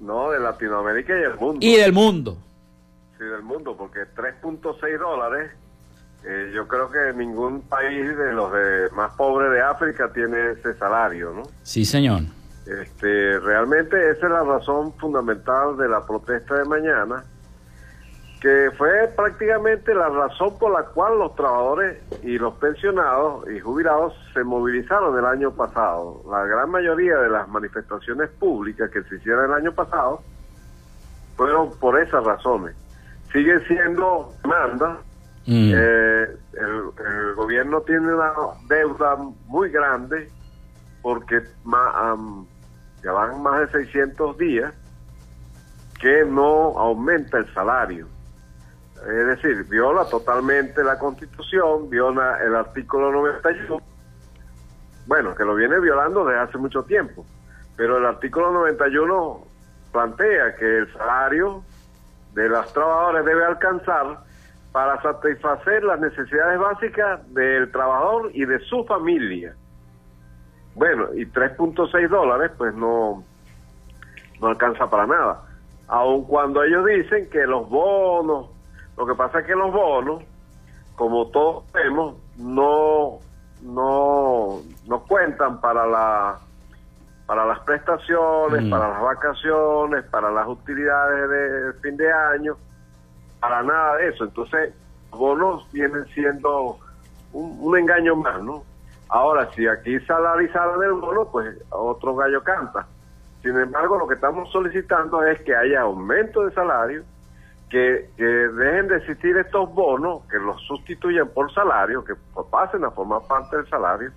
No, 0.00 0.30
de, 0.30 0.38
Latinoamérica 0.38 1.12
y 1.12 1.22
del 1.22 1.34
mundo. 1.34 1.66
Y 1.66 1.74
del 1.74 1.92
mundo. 1.92 2.38
Sí, 3.18 3.24
del 3.24 3.42
mundo, 3.42 3.76
porque 3.76 4.02
3.6 4.14 4.96
dólares, 4.96 5.50
eh, 6.24 6.52
yo 6.54 6.68
creo 6.68 6.88
que 6.88 7.18
ningún 7.18 7.62
país 7.62 8.16
de 8.16 8.32
los 8.32 8.52
de 8.52 8.90
más 8.94 9.12
pobres 9.16 9.50
de 9.50 9.60
África 9.60 10.12
tiene 10.12 10.52
ese 10.52 10.72
salario, 10.74 11.32
¿no? 11.32 11.42
Sí, 11.64 11.84
señor. 11.84 12.37
Este, 12.68 13.40
realmente 13.40 14.10
esa 14.10 14.26
es 14.26 14.32
la 14.32 14.44
razón 14.44 14.92
fundamental 14.98 15.78
de 15.78 15.88
la 15.88 16.04
protesta 16.04 16.54
de 16.56 16.66
mañana, 16.66 17.24
que 18.42 18.70
fue 18.76 19.08
prácticamente 19.16 19.94
la 19.94 20.10
razón 20.10 20.58
por 20.58 20.72
la 20.72 20.84
cual 20.84 21.18
los 21.18 21.34
trabajadores 21.34 21.98
y 22.22 22.38
los 22.38 22.54
pensionados 22.54 23.50
y 23.50 23.58
jubilados 23.58 24.14
se 24.34 24.44
movilizaron 24.44 25.18
el 25.18 25.24
año 25.24 25.50
pasado. 25.52 26.22
La 26.30 26.44
gran 26.44 26.70
mayoría 26.70 27.16
de 27.16 27.30
las 27.30 27.48
manifestaciones 27.48 28.28
públicas 28.38 28.90
que 28.90 29.02
se 29.04 29.16
hicieron 29.16 29.46
el 29.46 29.52
año 29.54 29.72
pasado 29.72 30.20
fueron 31.36 31.70
por 31.78 31.98
esas 31.98 32.22
razones. 32.22 32.76
Sigue 33.32 33.58
siendo 33.66 34.30
demanda. 34.42 34.98
Mm. 35.46 35.72
Eh, 35.74 36.26
el, 36.52 37.34
gobierno 37.34 37.80
tiene 37.80 38.12
una 38.12 38.32
deuda 38.68 39.16
muy 39.46 39.70
grande 39.70 40.28
porque 41.00 41.40
más, 41.64 42.18
ya 43.02 43.12
van 43.12 43.42
más 43.42 43.60
de 43.60 43.84
600 43.84 44.36
días 44.38 44.72
que 46.00 46.24
no 46.24 46.78
aumenta 46.78 47.38
el 47.38 47.52
salario. 47.54 48.06
Es 48.96 49.26
decir, 49.26 49.64
viola 49.64 50.04
totalmente 50.06 50.82
la 50.82 50.98
Constitución, 50.98 51.88
viola 51.88 52.38
el 52.44 52.54
artículo 52.54 53.12
91, 53.12 53.80
bueno, 55.06 55.34
que 55.34 55.44
lo 55.44 55.54
viene 55.54 55.78
violando 55.78 56.24
desde 56.24 56.40
hace 56.40 56.58
mucho 56.58 56.82
tiempo, 56.82 57.24
pero 57.76 57.98
el 57.98 58.06
artículo 58.06 58.52
91 58.52 59.44
plantea 59.92 60.56
que 60.56 60.78
el 60.78 60.92
salario 60.92 61.62
de 62.34 62.48
los 62.48 62.72
trabajadores 62.72 63.24
debe 63.24 63.44
alcanzar 63.44 64.18
para 64.72 65.00
satisfacer 65.00 65.82
las 65.82 65.98
necesidades 66.00 66.58
básicas 66.58 67.34
del 67.34 67.70
trabajador 67.72 68.30
y 68.34 68.44
de 68.44 68.58
su 68.60 68.84
familia. 68.84 69.54
Bueno, 70.78 71.12
y 71.12 71.26
3.6 71.26 72.08
dólares 72.08 72.52
pues 72.56 72.72
no, 72.72 73.24
no 74.40 74.46
alcanza 74.46 74.88
para 74.88 75.08
nada. 75.08 75.42
Aun 75.88 76.24
cuando 76.24 76.62
ellos 76.62 76.86
dicen 76.86 77.28
que 77.30 77.44
los 77.46 77.68
bonos, 77.68 78.46
lo 78.96 79.04
que 79.04 79.14
pasa 79.16 79.40
es 79.40 79.46
que 79.46 79.56
los 79.56 79.72
bonos, 79.72 80.22
como 80.94 81.26
todos 81.28 81.64
vemos, 81.72 82.14
no, 82.36 83.18
no, 83.62 84.60
no 84.86 85.00
cuentan 85.00 85.60
para 85.60 85.84
la 85.84 86.38
para 87.26 87.44
las 87.44 87.58
prestaciones, 87.60 88.62
mm. 88.62 88.70
para 88.70 88.88
las 88.88 89.02
vacaciones, 89.02 90.04
para 90.04 90.30
las 90.30 90.46
utilidades 90.46 91.28
de 91.28 91.72
fin 91.82 91.96
de 91.96 92.10
año, 92.10 92.56
para 93.40 93.62
nada 93.64 93.96
de 93.96 94.08
eso. 94.08 94.24
Entonces, 94.24 94.72
los 95.10 95.20
bonos 95.20 95.70
vienen 95.72 96.06
siendo 96.14 96.78
un, 97.32 97.58
un 97.60 97.78
engaño 97.78 98.16
más, 98.16 98.40
¿no? 98.42 98.62
Ahora, 99.08 99.50
si 99.54 99.66
aquí 99.66 99.98
salarizaran 100.00 100.82
el 100.82 100.92
bono, 100.92 101.28
pues 101.30 101.56
otro 101.70 102.14
gallo 102.14 102.42
canta. 102.42 102.86
Sin 103.42 103.56
embargo, 103.56 103.98
lo 103.98 104.06
que 104.06 104.14
estamos 104.14 104.50
solicitando 104.50 105.24
es 105.24 105.40
que 105.42 105.54
haya 105.54 105.82
aumento 105.82 106.44
de 106.44 106.52
salario, 106.52 107.04
que, 107.70 108.10
dejen 108.16 108.88
de 108.88 108.96
existir 108.96 109.36
estos 109.36 109.72
bonos, 109.72 110.22
que 110.30 110.38
los 110.38 110.60
sustituyan 110.62 111.28
por 111.28 111.52
salario, 111.52 112.04
que 112.04 112.14
pasen 112.50 112.84
a 112.84 112.90
formar 112.90 113.22
parte 113.28 113.56
del 113.56 113.68
salario, 113.68 114.10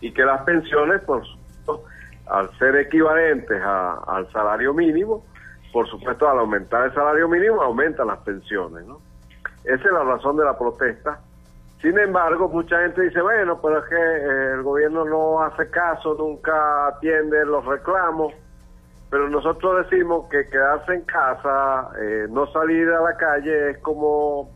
y 0.00 0.12
que 0.12 0.24
las 0.24 0.42
pensiones, 0.42 1.02
por 1.02 1.26
supuesto, 1.26 1.84
al 2.26 2.50
ser 2.58 2.76
equivalentes 2.76 3.60
al 3.62 4.30
salario 4.32 4.72
mínimo, 4.72 5.24
por 5.72 5.88
supuesto, 5.88 6.28
al 6.28 6.38
aumentar 6.38 6.86
el 6.86 6.94
salario 6.94 7.28
mínimo, 7.28 7.60
aumentan 7.60 8.06
las 8.06 8.18
pensiones. 8.20 8.86
¿no? 8.86 9.00
Esa 9.64 9.84
es 9.84 9.92
la 9.92 10.04
razón 10.04 10.36
de 10.36 10.44
la 10.44 10.56
protesta 10.56 11.20
sin 11.82 11.98
embargo, 11.98 12.48
mucha 12.48 12.80
gente 12.80 13.02
dice, 13.02 13.20
bueno, 13.20 13.60
pero 13.60 13.78
es 13.78 13.84
que 13.88 13.96
eh, 13.96 14.52
el 14.54 14.62
gobierno 14.62 15.04
no 15.04 15.42
hace 15.42 15.68
caso, 15.70 16.14
nunca 16.18 16.88
atiende 16.88 17.44
los 17.44 17.64
reclamos, 17.66 18.32
pero 19.10 19.28
nosotros 19.28 19.88
decimos 19.88 20.26
que 20.30 20.46
quedarse 20.46 20.94
en 20.94 21.02
casa, 21.02 21.90
eh, 22.00 22.26
no 22.30 22.46
salir 22.46 22.88
a 22.88 23.02
la 23.02 23.16
calle 23.16 23.70
es 23.70 23.78
como, 23.78 24.50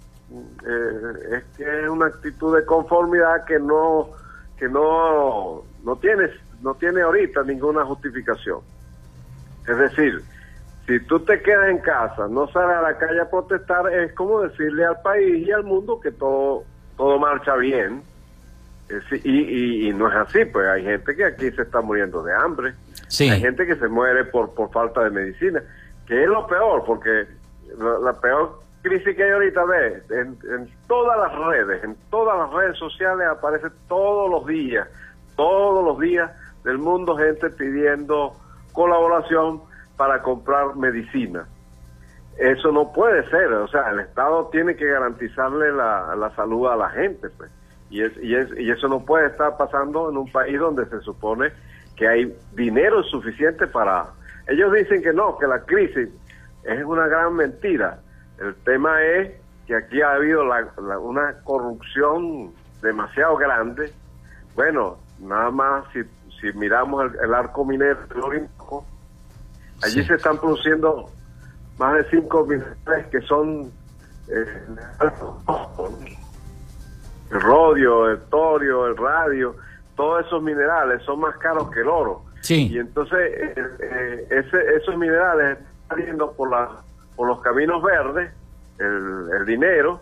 eh, 0.66 1.42
es 1.58 1.60
es 1.60 1.88
una 1.88 2.06
actitud 2.06 2.56
de 2.56 2.64
conformidad 2.64 3.44
que 3.44 3.58
no, 3.58 4.08
que 4.56 4.68
no, 4.68 5.62
no 5.84 5.96
tiene, 5.96 6.30
no 6.62 6.74
tiene 6.74 7.02
ahorita 7.02 7.42
ninguna 7.42 7.84
justificación. 7.84 8.60
Es 9.68 9.76
decir, 9.76 10.22
si 10.86 10.98
tú 11.00 11.20
te 11.20 11.40
quedas 11.42 11.68
en 11.68 11.78
casa, 11.78 12.28
no 12.28 12.48
sales 12.48 12.76
a 12.76 12.82
la 12.82 12.96
calle 12.96 13.20
a 13.20 13.30
protestar, 13.30 13.92
es 13.92 14.14
como 14.14 14.40
decirle 14.40 14.86
al 14.86 15.00
país 15.02 15.46
y 15.46 15.52
al 15.52 15.64
mundo 15.64 16.00
que 16.00 16.10
todo 16.12 16.64
todo 17.00 17.18
marcha 17.18 17.56
bien. 17.56 18.02
y, 19.24 19.90
no 19.94 20.06
es 20.08 20.14
así, 20.16 20.44
pues 20.44 20.68
hay 20.68 20.84
gente 20.84 21.16
que 21.16 21.24
aquí 21.24 21.50
se 21.52 21.62
está 21.62 21.80
muriendo 21.80 22.22
de 22.22 22.34
hambre. 22.34 22.74
Hay 23.20 23.40
gente 23.40 23.66
que 23.66 23.76
se 23.76 23.88
muere 23.88 24.24
por, 24.24 24.52
por 24.52 24.70
falta 24.70 25.04
de 25.04 25.10
medicina, 25.10 25.62
que 26.06 26.24
es 26.24 26.28
lo 26.28 26.46
peor, 26.46 26.84
porque 26.84 27.26
la, 27.78 28.12
peor 28.20 28.60
crisis 28.82 29.16
que 29.16 29.24
hay 29.24 29.30
ahorita 29.30 29.64
ve 29.64 30.02
en, 30.10 30.38
en, 30.52 30.68
todas 30.86 31.16
las 31.16 31.38
redes, 31.46 31.84
en 31.84 31.96
todas 32.10 32.36
las 32.38 32.52
redes 32.52 32.76
sociales 32.76 33.26
aparece 33.28 33.68
todos 33.88 34.30
los 34.30 34.46
días, 34.46 34.86
todos 35.36 35.82
los 35.82 35.98
días 36.00 36.30
del 36.64 36.76
mundo 36.76 37.16
gente 37.16 37.48
pidiendo 37.48 38.34
colaboración 38.72 39.62
para 39.96 40.20
comprar 40.20 40.76
medicina. 40.76 41.46
Eso 42.38 42.72
no 42.72 42.92
puede 42.92 43.28
ser, 43.28 43.52
o 43.52 43.68
sea, 43.68 43.90
el 43.90 44.00
Estado 44.00 44.48
tiene 44.50 44.74
que 44.74 44.86
garantizarle 44.86 45.72
la, 45.72 46.14
la 46.16 46.34
salud 46.34 46.68
a 46.68 46.76
la 46.76 46.88
gente, 46.90 47.28
pues. 47.30 47.50
Y, 47.90 48.02
es, 48.02 48.12
y, 48.22 48.34
es, 48.34 48.48
y 48.56 48.70
eso 48.70 48.88
no 48.88 49.04
puede 49.04 49.26
estar 49.26 49.56
pasando 49.56 50.10
en 50.10 50.16
un 50.16 50.30
país 50.30 50.58
donde 50.58 50.86
se 50.86 51.00
supone 51.00 51.50
que 51.96 52.08
hay 52.08 52.34
dinero 52.52 53.02
suficiente 53.02 53.66
para... 53.66 54.06
Ellos 54.46 54.72
dicen 54.72 55.02
que 55.02 55.12
no, 55.12 55.36
que 55.36 55.46
la 55.46 55.60
crisis 55.60 56.08
es 56.64 56.84
una 56.84 57.08
gran 57.08 57.34
mentira. 57.34 57.98
El 58.38 58.54
tema 58.64 59.02
es 59.02 59.32
que 59.66 59.74
aquí 59.76 60.00
ha 60.00 60.12
habido 60.12 60.42
una 61.02 61.34
corrupción 61.44 62.52
demasiado 62.80 63.36
grande. 63.36 63.92
Bueno, 64.54 64.96
nada 65.20 65.50
más 65.50 65.84
si, 65.92 66.00
si 66.40 66.56
miramos 66.56 67.12
el, 67.22 67.34
arco 67.34 67.64
minero 67.64 67.98
del 68.06 68.48
allí 69.82 70.04
se 70.04 70.14
están 70.14 70.38
produciendo 70.38 71.10
más 71.80 71.94
de 71.94 72.10
5 72.10 72.44
minerales 72.44 73.06
que 73.10 73.22
son 73.22 73.72
eh, 74.28 74.44
el 77.30 77.40
rodio, 77.40 78.10
el 78.10 78.20
torio, 78.28 78.86
el 78.86 78.96
radio, 78.98 79.56
todos 79.96 80.26
esos 80.26 80.42
minerales 80.42 81.02
son 81.04 81.20
más 81.20 81.34
caros 81.38 81.70
que 81.70 81.80
el 81.80 81.88
oro. 81.88 82.22
Y 82.46 82.78
entonces 82.78 83.18
eh, 83.18 83.54
eh, 83.56 84.26
ese, 84.30 84.76
esos 84.76 84.94
minerales 84.98 85.52
están 85.52 85.66
saliendo 85.88 86.32
por, 86.32 86.50
la, 86.50 86.68
por 87.16 87.28
los 87.28 87.40
caminos 87.40 87.82
verdes, 87.82 88.30
el, 88.78 89.46
dinero, 89.46 90.00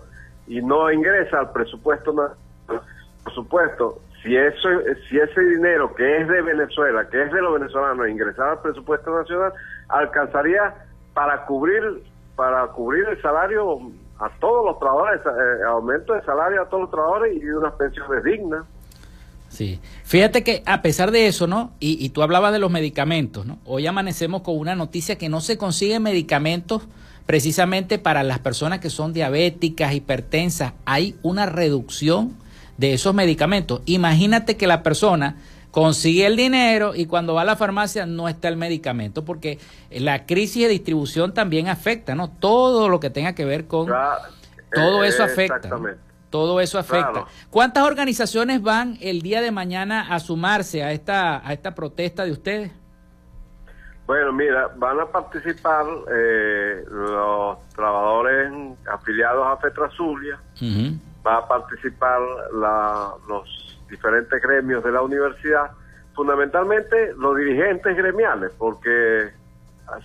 y 0.49 0.61
no 0.61 0.91
ingresa 0.91 1.39
al 1.39 1.53
presupuesto. 1.53 2.13
Por 2.13 3.35
supuesto, 3.35 4.01
si, 4.23 4.37
eso, 4.37 4.69
si 5.09 5.19
ese 5.19 5.41
dinero 5.43 5.95
que 5.95 6.23
es 6.23 6.29
de 6.29 6.43
Venezuela, 6.43 7.09
que 7.09 7.23
es 7.23 7.31
de 7.31 7.41
los 7.41 7.55
venezolanos, 7.55 8.09
ingresara 8.09 8.53
al 8.53 8.63
presupuesto 8.63 9.17
nacional, 9.17 9.53
alcanzaría 9.89 10.75
para 11.19 11.45
cubrir 11.47 11.83
para 12.37 12.69
cubrir 12.69 13.05
el 13.09 13.21
salario 13.21 13.81
a 14.21 14.31
todos 14.39 14.65
los 14.65 14.79
trabajadores, 14.79 15.21
eh, 15.27 15.65
aumento 15.67 16.13
de 16.13 16.23
salario 16.23 16.63
a 16.63 16.69
todos 16.69 16.83
los 16.83 16.91
trabajadores 16.93 17.43
y 17.43 17.45
unas 17.47 17.73
pensiones 17.73 18.23
dignas. 18.23 18.65
Sí, 19.49 19.81
fíjate 20.05 20.45
que 20.45 20.63
a 20.65 20.81
pesar 20.81 21.11
de 21.11 21.27
eso, 21.27 21.49
¿no? 21.49 21.73
Y, 21.81 22.05
y, 22.05 22.11
tú 22.11 22.23
hablabas 22.23 22.53
de 22.53 22.61
los 22.61 22.71
medicamentos, 22.71 23.47
¿no? 23.47 23.59
Hoy 23.65 23.89
amanecemos 23.89 24.43
con 24.43 24.57
una 24.57 24.77
noticia 24.77 25.19
que 25.19 25.29
no 25.29 25.41
se 25.41 25.59
consiguen 25.59 26.05
medicamentos 26.05 26.87
precisamente 27.27 27.99
para 27.99 28.23
las 28.23 28.39
personas 28.39 28.79
que 28.79 28.89
son 28.89 29.13
diabéticas, 29.13 29.95
hipertensas. 29.95 30.75
Hay 30.85 31.17
una 31.25 31.47
reducción 31.47 32.37
de 32.77 32.93
esos 32.93 33.13
medicamentos. 33.13 33.83
Imagínate 33.87 34.57
que 34.57 34.69
la 34.69 34.85
persona 34.85 35.35
consigue 35.71 36.27
el 36.27 36.37
dinero 36.37 36.95
y 36.95 37.07
cuando 37.07 37.35
va 37.35 37.43
a 37.43 37.45
la 37.45 37.57
farmacia 37.57 38.07
no 38.07 38.29
está 38.29 38.49
el 38.49 38.57
medicamento, 38.57 39.25
porque 39.25 39.59
la 39.91 40.27
crisis 40.27 40.65
de 40.65 40.69
distribución 40.69 41.35
también 41.35 41.69
afecta, 41.69 42.15
¿no? 42.15 42.29
Todo 42.31 42.89
lo 42.89 43.01
que 43.01 43.11
tenga 43.11 43.35
que 43.35 43.45
ver 43.45 43.67
con... 43.67 43.89
todo 44.73 45.05
eso 45.05 45.23
afecta. 45.23 45.71
Todo 46.31 46.61
eso 46.61 46.79
afecta. 46.79 47.25
¿Cuántas 47.51 47.85
organizaciones 47.85 48.63
van 48.63 48.99
el 49.01 49.23
día 49.23 49.41
de 49.41 49.51
mañana 49.51 50.15
a 50.15 50.21
sumarse 50.21 50.83
a 50.83 50.93
esta, 50.93 51.47
a 51.47 51.53
esta 51.53 51.75
protesta 51.75 52.25
de 52.25 52.33
ustedes? 52.33 52.73
Bueno, 54.07 54.33
mira, 54.33 54.71
van 54.77 54.99
a 55.01 55.07
participar 55.07 55.85
eh, 56.11 56.83
los 56.91 57.59
trabajadores 57.75 58.51
afiliados 58.91 59.47
a 59.47 59.57
Fetrazulia, 59.59 60.41
va 61.27 61.39
a 61.39 61.49
participar 61.49 62.21
los 62.53 63.81
diferentes 63.89 64.41
gremios 64.43 64.83
de 64.85 64.93
la 64.93 65.03
universidad, 65.03 65.71
fundamentalmente 66.15 67.13
los 67.17 67.37
dirigentes 67.37 67.97
gremiales, 67.97 68.51
porque 68.59 69.31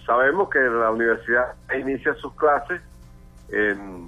sabemos 0.06 0.50
que 0.50 0.60
la 0.60 0.92
universidad 0.92 1.54
inicia 1.76 2.14
sus 2.16 2.34
clases 2.36 2.82
en 3.50 4.08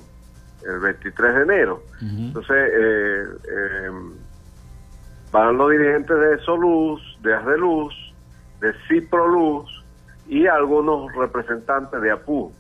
el 0.66 0.80
23 0.80 1.36
de 1.36 1.42
enero. 1.42 1.84
Entonces, 2.02 2.56
eh, 2.58 3.24
eh, 3.50 3.90
van 5.32 5.58
los 5.58 5.72
dirigentes 5.72 6.18
de 6.18 6.40
Soluz, 6.40 7.02
de 7.22 7.34
Asdeluz, 7.36 7.94
de 8.62 8.74
Ciproluz 8.88 9.84
y 10.28 10.48
algunos 10.48 11.14
representantes 11.14 12.02
de 12.02 12.12
APU 12.12 12.52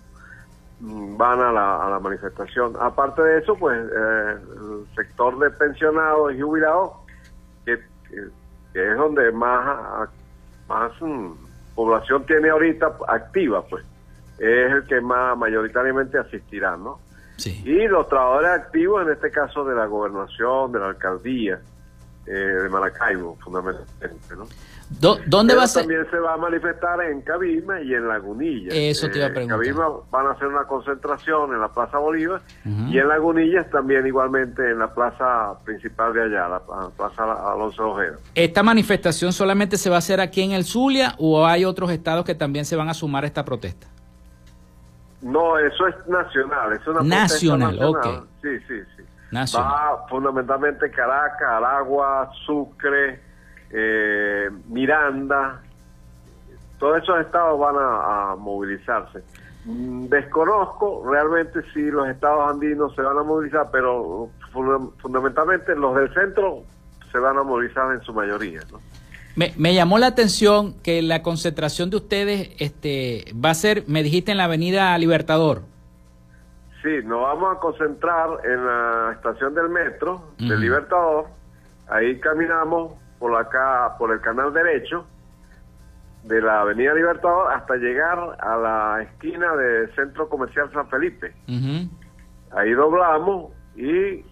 van 0.79 1.41
a 1.41 1.51
la, 1.51 1.99
manifestación. 1.99 2.75
Aparte 2.79 3.21
de 3.21 3.39
eso, 3.39 3.55
pues 3.55 3.77
eh, 3.77 4.35
el 4.35 4.95
sector 4.95 5.37
de 5.39 5.49
pensionados 5.51 6.33
y 6.33 6.41
jubilados, 6.41 6.91
que, 7.65 7.73
es 7.73 8.97
donde 8.97 9.31
más, 9.31 10.09
más 10.67 10.91
mm, 10.99 11.31
población 11.75 12.25
tiene 12.25 12.49
ahorita 12.49 12.97
activa, 13.07 13.63
pues 13.63 13.85
es 14.37 14.71
el 14.71 14.83
que 14.85 14.99
más 14.99 15.37
mayoritariamente 15.37 16.17
asistirá, 16.17 16.75
¿no? 16.75 16.99
Y 17.37 17.87
los 17.87 18.07
trabajadores 18.07 18.51
activos, 18.51 19.05
en 19.05 19.11
este 19.11 19.29
caso 19.29 19.65
de 19.65 19.75
la 19.75 19.85
gobernación, 19.85 20.71
de 20.71 20.79
la 20.79 20.87
alcaldía, 20.87 21.59
eh, 22.27 22.31
de 22.31 22.69
Maracaibo, 22.69 23.37
fundamentalmente, 23.43 24.35
¿no? 24.35 24.45
¿Dónde 25.27 25.55
va 25.55 25.63
a 25.63 25.67
ser? 25.67 25.83
También 25.83 26.05
se 26.11 26.19
va 26.19 26.35
a 26.35 26.37
manifestar 26.37 27.01
en 27.01 27.21
Cabima 27.21 27.81
y 27.81 27.93
en 27.93 28.07
Lagunilla. 28.07 28.69
Eso 28.71 29.09
te 29.09 29.17
iba 29.17 29.27
a 29.27 29.29
preguntar. 29.31 29.57
En 29.57 29.73
Cabima 29.73 29.89
van 30.11 30.27
a 30.27 30.31
hacer 30.31 30.47
una 30.47 30.65
concentración 30.65 31.53
en 31.53 31.59
la 31.59 31.69
Plaza 31.69 31.97
Bolívar 31.97 32.41
y 32.63 32.97
en 32.97 33.07
Lagunillas 33.07 33.69
también 33.71 34.05
igualmente 34.05 34.69
en 34.69 34.79
la 34.79 34.93
plaza 34.93 35.57
principal 35.63 36.13
de 36.13 36.23
allá, 36.23 36.47
la, 36.47 36.61
Plaza 36.95 37.23
Alonso 37.51 37.89
Ojeda. 37.91 38.17
¿Esta 38.35 38.61
manifestación 38.61 39.33
solamente 39.33 39.77
se 39.77 39.89
va 39.89 39.95
a 39.95 39.99
hacer 39.99 40.21
aquí 40.21 40.41
en 40.41 40.51
el 40.51 40.65
Zulia 40.65 41.15
o 41.17 41.45
hay 41.45 41.65
otros 41.65 41.89
estados 41.91 42.23
que 42.23 42.35
también 42.35 42.65
se 42.65 42.75
van 42.75 42.89
a 42.89 42.93
sumar 42.93 43.23
a 43.23 43.27
esta 43.27 43.43
protesta? 43.43 43.87
No, 45.21 45.57
eso 45.57 45.87
es 45.87 45.95
nacional, 46.07 46.73
es 46.73 46.87
una 46.87 47.01
nacional, 47.01 47.75
nacional. 47.75 48.17
ok. 48.19 48.27
Sí, 48.43 48.59
sí, 48.67 48.75
Va 49.35 50.05
fundamentalmente 50.09 50.89
Caracas, 50.91 51.47
Aragua, 51.47 52.31
Sucre, 52.45 53.19
eh, 53.71 54.49
Miranda, 54.67 55.61
todos 56.79 57.01
esos 57.01 57.19
estados 57.21 57.59
van 57.59 57.75
a, 57.77 58.35
movilizarse. 58.37 59.23
Mm, 59.65 60.05
desconozco 60.07 61.03
realmente 61.09 61.61
si 61.73 61.81
los 61.89 62.07
estados 62.07 62.49
andinos 62.49 62.93
se 62.95 63.01
van 63.01 63.17
a 63.17 63.23
movilizar, 63.23 63.69
pero 63.71 64.29
fundamentalmente 65.01 65.75
los 65.75 65.95
del 65.95 66.13
centro 66.13 66.63
se 67.11 67.17
van 67.17 67.37
a 67.37 67.43
movilizar 67.43 67.93
en 67.93 68.01
su 68.01 68.13
mayoría. 68.13 68.61
¿no? 68.71 68.79
Me, 69.35 69.53
me, 69.57 69.73
llamó 69.73 69.97
la 69.97 70.07
atención 70.07 70.75
que 70.81 71.01
la 71.01 71.23
concentración 71.23 71.89
de 71.89 71.97
ustedes 71.97 72.51
este, 72.59 73.33
va 73.33 73.49
a 73.49 73.55
ser, 73.55 73.83
me 73.87 74.03
dijiste, 74.03 74.31
en 74.31 74.37
la 74.37 74.45
avenida 74.45 74.97
Libertador. 74.97 75.63
Sí, 76.85 76.99
nos 77.03 77.19
vamos 77.19 77.57
a 77.57 77.59
concentrar 77.59 78.29
en 78.43 78.63
la 78.63 79.13
estación 79.13 79.55
del 79.55 79.69
metro 79.69 80.21
de 80.37 80.55
Libertador. 80.55 81.25
Ahí 81.87 82.19
caminamos 82.19 82.91
por 83.17 83.35
acá, 83.35 83.95
por 83.97 84.11
el 84.11 84.21
canal 84.21 84.53
derecho 84.53 85.03
de 86.25 86.39
la 86.43 86.61
avenida 86.61 86.93
Libertador 86.93 87.51
hasta 87.53 87.77
llegar 87.77 88.37
a 88.39 88.57
la 88.57 89.01
esquina 89.01 89.55
del 89.55 89.95
Centro 89.95 90.29
Comercial 90.29 90.71
San 90.73 90.87
Felipe. 90.89 91.33
Ahí 92.51 92.71
doblamos 92.73 93.51
y, 93.75 94.23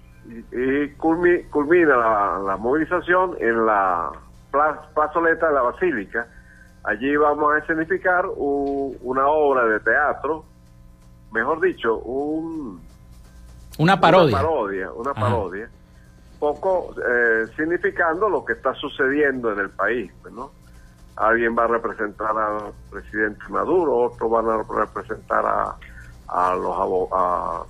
y, 0.51 0.89
culmina 0.99 1.97
la, 1.97 2.39
la 2.45 2.57
movilización 2.57 3.35
en 3.39 3.65
la 3.65 4.11
plazoleta 4.93 5.47
de 5.47 5.53
la 5.55 5.61
Basílica. 5.63 6.27
Allí 6.83 7.15
vamos 7.15 7.51
a 7.51 7.57
escenificar 7.57 8.27
una 8.27 9.25
obra 9.25 9.65
de 9.65 9.79
teatro, 9.79 10.45
mejor 11.33 11.59
dicho, 11.59 11.97
un, 11.97 12.81
una 13.77 13.99
parodia. 13.99 14.37
Una 14.37 14.47
parodia, 14.47 14.91
una 14.93 15.13
parodia 15.13 15.69
poco 16.43 16.93
eh, 16.97 17.47
significando 17.55 18.27
lo 18.27 18.43
que 18.43 18.51
está 18.51 18.73
sucediendo 18.73 19.53
en 19.53 19.59
el 19.59 19.69
país, 19.69 20.11
¿no? 20.29 20.51
Alguien 21.15 21.55
va 21.57 21.63
a 21.63 21.67
representar 21.67 22.37
al 22.37 22.73
presidente 22.91 23.39
Maduro, 23.47 23.95
otros 23.95 24.29
van 24.29 24.49
a 24.49 24.61
representar 24.61 25.45
a, 25.45 25.77
a 26.27 26.55
los 26.55 27.09
a, 27.13 27.63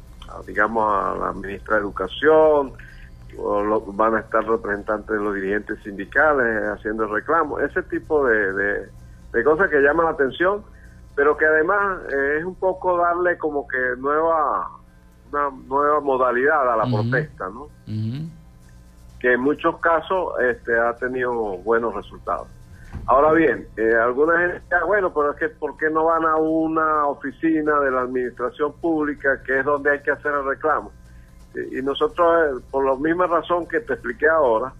digamos 0.47 0.91
a 0.91 1.15
la 1.23 1.33
ministra 1.33 1.75
de 1.75 1.81
Educación, 1.83 2.73
van 3.93 4.15
a 4.15 4.21
estar 4.21 4.43
representantes 4.43 5.19
de 5.19 5.23
los 5.23 5.35
dirigentes 5.35 5.77
sindicales 5.83 6.63
haciendo 6.69 7.05
reclamos, 7.05 7.61
ese 7.61 7.83
tipo 7.83 8.25
de, 8.25 8.53
de, 9.33 9.43
cosas 9.43 9.69
que 9.69 9.81
llaman 9.81 10.07
la 10.07 10.13
atención, 10.13 10.63
pero 11.15 11.37
que 11.37 11.45
además 11.45 11.99
eh, 12.11 12.37
es 12.39 12.45
un 12.45 12.55
poco 12.55 12.97
darle 12.97 13.37
como 13.37 13.67
que 13.67 13.77
nueva 13.97 14.69
una 15.31 15.49
nueva 15.67 15.99
modalidad 15.99 16.73
a 16.73 16.77
la 16.77 16.85
protesta, 16.85 17.49
¿no? 17.49 17.67
que 19.19 19.33
en 19.33 19.39
muchos 19.39 19.79
casos 19.79 20.33
este, 20.41 20.77
ha 20.77 20.93
tenido 20.97 21.33
buenos 21.59 21.95
resultados. 21.95 22.47
Ahora 23.05 23.31
bien, 23.31 23.67
eh, 23.77 23.95
alguna 23.95 24.37
gente, 24.37 24.61
ah, 24.75 24.85
bueno, 24.85 25.13
pero 25.13 25.31
es 25.31 25.37
que 25.37 25.49
¿por 25.49 25.77
qué 25.77 25.89
no 25.89 26.05
van 26.05 26.25
a 26.25 26.35
una 26.35 27.07
oficina 27.07 27.79
de 27.79 27.91
la 27.91 28.01
administración 28.01 28.73
pública 28.73 29.41
que 29.43 29.59
es 29.59 29.65
donde 29.65 29.91
hay 29.91 30.01
que 30.01 30.11
hacer 30.11 30.33
el 30.33 30.45
reclamo? 30.45 30.91
y 31.55 31.83
nosotros, 31.83 32.57
eh, 32.57 32.65
por 32.71 32.83
la 32.83 32.95
misma 32.95 33.27
razón 33.27 33.67
que 33.67 33.79
te 33.79 33.93
expliqué 33.93 34.27
ahora, 34.27 34.73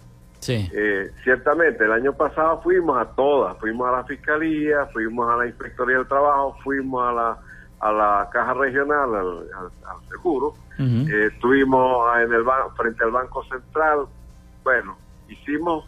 sí. 0.44 0.70
Eh, 0.74 1.12
ciertamente 1.24 1.86
el 1.86 1.92
año 1.92 2.14
pasado 2.14 2.62
fuimos 2.62 2.98
a 2.98 3.06
todas, 3.16 3.58
fuimos 3.58 3.88
a 3.88 3.92
la 3.98 4.04
Fiscalía, 4.04 4.86
fuimos 4.88 5.30
a 5.30 5.38
la 5.38 5.48
Inspectoría 5.48 5.98
del 5.98 6.08
Trabajo, 6.08 6.58
fuimos 6.64 7.08
a 7.08 7.12
la, 7.12 7.38
a 7.80 7.92
la 7.92 8.30
Caja 8.32 8.54
Regional, 8.54 9.16
al, 9.16 10.10
Seguro, 10.10 10.54
estuvimos 10.78 12.18
en 12.18 12.34
el 12.34 12.44
frente 12.76 13.04
al 13.04 13.12
Banco 13.12 13.44
Central, 13.46 14.06
bueno, 14.64 14.98
hicimos, 15.28 15.86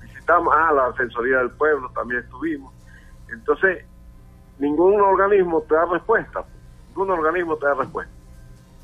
visitamos, 0.00 0.54
a 0.54 0.68
ah, 0.68 0.72
la 0.72 0.86
Defensoría 0.88 1.38
del 1.38 1.50
Pueblo 1.50 1.90
también 1.94 2.22
estuvimos. 2.22 2.72
Entonces, 3.30 3.84
ningún 4.58 5.00
organismo 5.00 5.62
te 5.62 5.74
da 5.74 5.84
respuesta, 5.86 6.44
ningún 6.88 7.10
organismo 7.10 7.56
te 7.56 7.66
da 7.66 7.74
respuesta. 7.74 8.12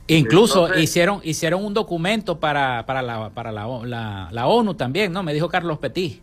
Incluso 0.08 0.74
hicieron 0.74 1.20
hicieron 1.22 1.64
un 1.64 1.74
documento 1.74 2.40
para, 2.40 2.84
para, 2.86 3.02
la, 3.02 3.30
para 3.30 3.52
la, 3.52 4.28
la, 4.30 4.46
ONU 4.46 4.74
también, 4.74 5.12
¿no? 5.12 5.22
Me 5.22 5.34
dijo 5.34 5.48
Carlos 5.48 5.78
Petit. 5.78 6.22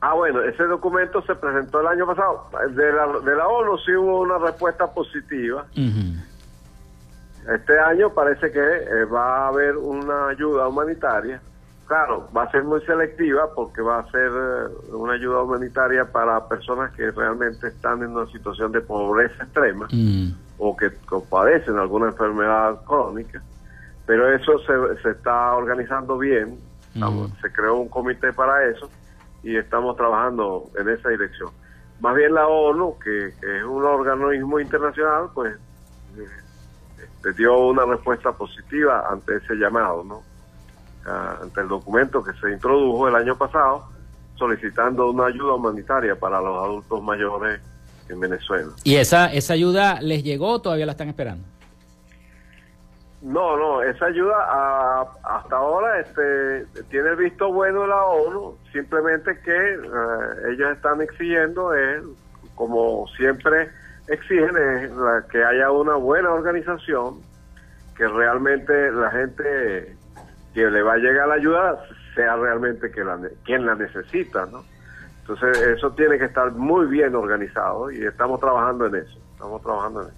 Ah, 0.00 0.14
bueno, 0.14 0.40
ese 0.42 0.64
documento 0.64 1.20
se 1.22 1.34
presentó 1.34 1.80
el 1.80 1.88
año 1.88 2.06
pasado. 2.06 2.48
De 2.70 2.92
la, 2.92 3.06
de 3.06 3.36
la 3.36 3.48
ONU 3.48 3.76
sí 3.78 3.92
hubo 3.94 4.20
una 4.20 4.38
respuesta 4.38 4.86
positiva. 4.86 5.66
Este 7.48 7.78
año 7.78 8.10
parece 8.14 8.52
que 8.52 8.60
eh, 8.60 9.04
va 9.04 9.44
a 9.44 9.48
haber 9.48 9.76
una 9.76 10.28
ayuda 10.28 10.68
humanitaria. 10.68 11.40
Claro, 11.86 12.28
va 12.36 12.44
a 12.44 12.50
ser 12.52 12.62
muy 12.62 12.80
selectiva 12.82 13.52
porque 13.54 13.82
va 13.82 13.98
a 13.98 14.10
ser 14.12 14.30
eh, 14.30 14.92
una 14.92 15.14
ayuda 15.14 15.42
humanitaria 15.42 16.04
para 16.04 16.46
personas 16.48 16.92
que 16.92 17.10
realmente 17.10 17.66
están 17.66 18.02
en 18.02 18.10
una 18.10 18.30
situación 18.30 18.70
de 18.70 18.80
pobreza 18.80 19.42
extrema. 19.42 19.88
O 20.60 20.76
que, 20.76 20.90
padecen 21.28 21.78
alguna 21.78 22.08
enfermedad 22.08 22.84
crónica. 22.84 23.42
Pero 24.06 24.32
eso 24.32 24.58
se, 24.60 25.02
se 25.02 25.10
está 25.10 25.54
organizando 25.54 26.18
bien. 26.18 26.58
Mm. 26.94 27.26
Se 27.40 27.50
creó 27.50 27.76
un 27.76 27.88
comité 27.88 28.32
para 28.32 28.68
eso 28.68 28.90
y 29.42 29.56
estamos 29.56 29.96
trabajando 29.96 30.64
en 30.78 30.88
esa 30.90 31.08
dirección. 31.08 31.50
Más 32.00 32.14
bien 32.14 32.34
la 32.34 32.46
ONU, 32.46 32.98
que, 32.98 33.32
que 33.40 33.58
es 33.58 33.64
un 33.64 33.84
organismo 33.84 34.60
internacional, 34.60 35.30
pues 35.34 35.56
le 37.24 37.32
dio 37.32 37.58
una 37.58 37.84
respuesta 37.84 38.32
positiva 38.32 39.06
ante 39.10 39.36
ese 39.36 39.54
llamado, 39.54 40.04
¿no? 40.04 40.22
Ah, 41.06 41.38
ante 41.42 41.62
el 41.62 41.68
documento 41.68 42.22
que 42.22 42.32
se 42.34 42.50
introdujo 42.50 43.08
el 43.08 43.14
año 43.14 43.36
pasado 43.36 43.88
solicitando 44.36 45.10
una 45.10 45.26
ayuda 45.26 45.54
humanitaria 45.54 46.18
para 46.18 46.40
los 46.40 46.56
adultos 46.62 47.02
mayores 47.02 47.60
en 48.10 48.20
Venezuela. 48.20 48.70
¿Y 48.84 48.96
esa, 48.96 49.32
esa 49.32 49.54
ayuda 49.54 50.00
les 50.00 50.22
llegó 50.22 50.48
o 50.48 50.60
todavía 50.60 50.86
la 50.86 50.92
están 50.92 51.08
esperando? 51.08 51.44
No, 53.22 53.56
no, 53.56 53.82
esa 53.82 54.06
ayuda 54.06 54.34
hasta 55.22 55.56
ahora 55.56 56.00
este, 56.00 56.64
tiene 56.88 57.10
el 57.10 57.16
visto 57.16 57.52
bueno 57.52 57.86
la 57.86 58.02
ONU, 58.02 58.56
simplemente 58.72 59.38
que 59.44 59.74
eh, 59.74 60.52
ellos 60.52 60.72
están 60.72 61.02
exigiendo, 61.02 61.74
es, 61.74 62.02
como 62.54 63.06
siempre 63.16 63.68
exigen, 64.08 64.56
es 64.56 64.90
que 65.30 65.44
haya 65.44 65.70
una 65.70 65.96
buena 65.96 66.30
organización, 66.30 67.20
que 67.94 68.08
realmente 68.08 68.90
la 68.90 69.10
gente 69.10 69.96
que 70.54 70.70
le 70.70 70.82
va 70.82 70.94
a 70.94 70.96
llegar 70.96 71.28
la 71.28 71.34
ayuda 71.34 71.78
sea 72.14 72.36
realmente 72.36 72.90
que 72.90 73.04
la, 73.04 73.18
quien 73.44 73.66
la 73.66 73.74
necesita, 73.74 74.46
¿no? 74.46 74.64
Entonces 75.30 75.62
eso 75.76 75.92
tiene 75.92 76.18
que 76.18 76.24
estar 76.24 76.50
muy 76.52 76.86
bien 76.86 77.14
organizado 77.14 77.88
y 77.92 78.04
estamos 78.04 78.40
trabajando 78.40 78.86
en 78.86 78.96
eso, 78.96 79.16
estamos 79.32 79.62
trabajando 79.62 80.02
en 80.02 80.08
eso. 80.08 80.16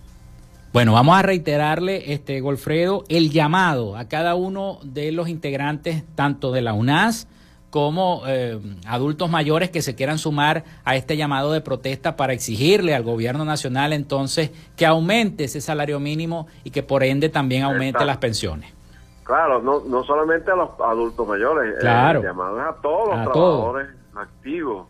Bueno, 0.73 0.95
vamos 0.95 1.19
a 1.19 1.21
reiterarle, 1.21 2.15
este 2.15 2.41
Golfredo, 2.41 3.05
el 3.11 3.31
llamado 3.31 3.99
a 3.99 4.09
cada 4.09 4.35
uno 4.37 4.79
de 4.83 5.13
los 5.13 5.29
integrantes, 5.29 6.03
tanto 6.15 6.51
de 6.51 6.63
la 6.63 6.73
UNAS 6.73 7.29
como 7.69 8.23
eh, 8.27 8.59
adultos 8.87 9.29
mayores 9.31 9.71
que 9.71 9.83
se 9.83 9.95
quieran 9.95 10.17
sumar 10.17 10.65
a 10.83 10.97
este 10.97 11.19
llamado 11.19 11.53
de 11.53 11.61
protesta 11.61 12.17
para 12.17 12.33
exigirle 12.33 12.95
al 12.95 13.03
gobierno 13.03 13.45
nacional 13.45 13.93
entonces 13.93 14.51
que 14.77 14.87
aumente 14.87 15.45
ese 15.45 15.61
salario 15.61 16.01
mínimo 16.01 16.47
y 16.65 16.71
que 16.71 16.83
por 16.83 17.03
ende 17.03 17.29
también 17.29 17.65
aumente 17.65 18.03
las 18.07 18.17
pensiones. 18.17 18.73
Claro, 19.25 19.61
no, 19.61 19.81
no 19.81 20.05
solamente 20.05 20.51
a 20.51 20.57
los 20.57 20.71
adultos 20.81 21.29
mayores, 21.29 21.79
claro. 21.81 22.21
el 22.21 22.27
llamado 22.27 22.61
es 22.61 22.67
a 22.67 22.75
todos 22.81 23.09
los 23.09 23.33
trabajadores 23.33 23.89
activos, 24.15 24.87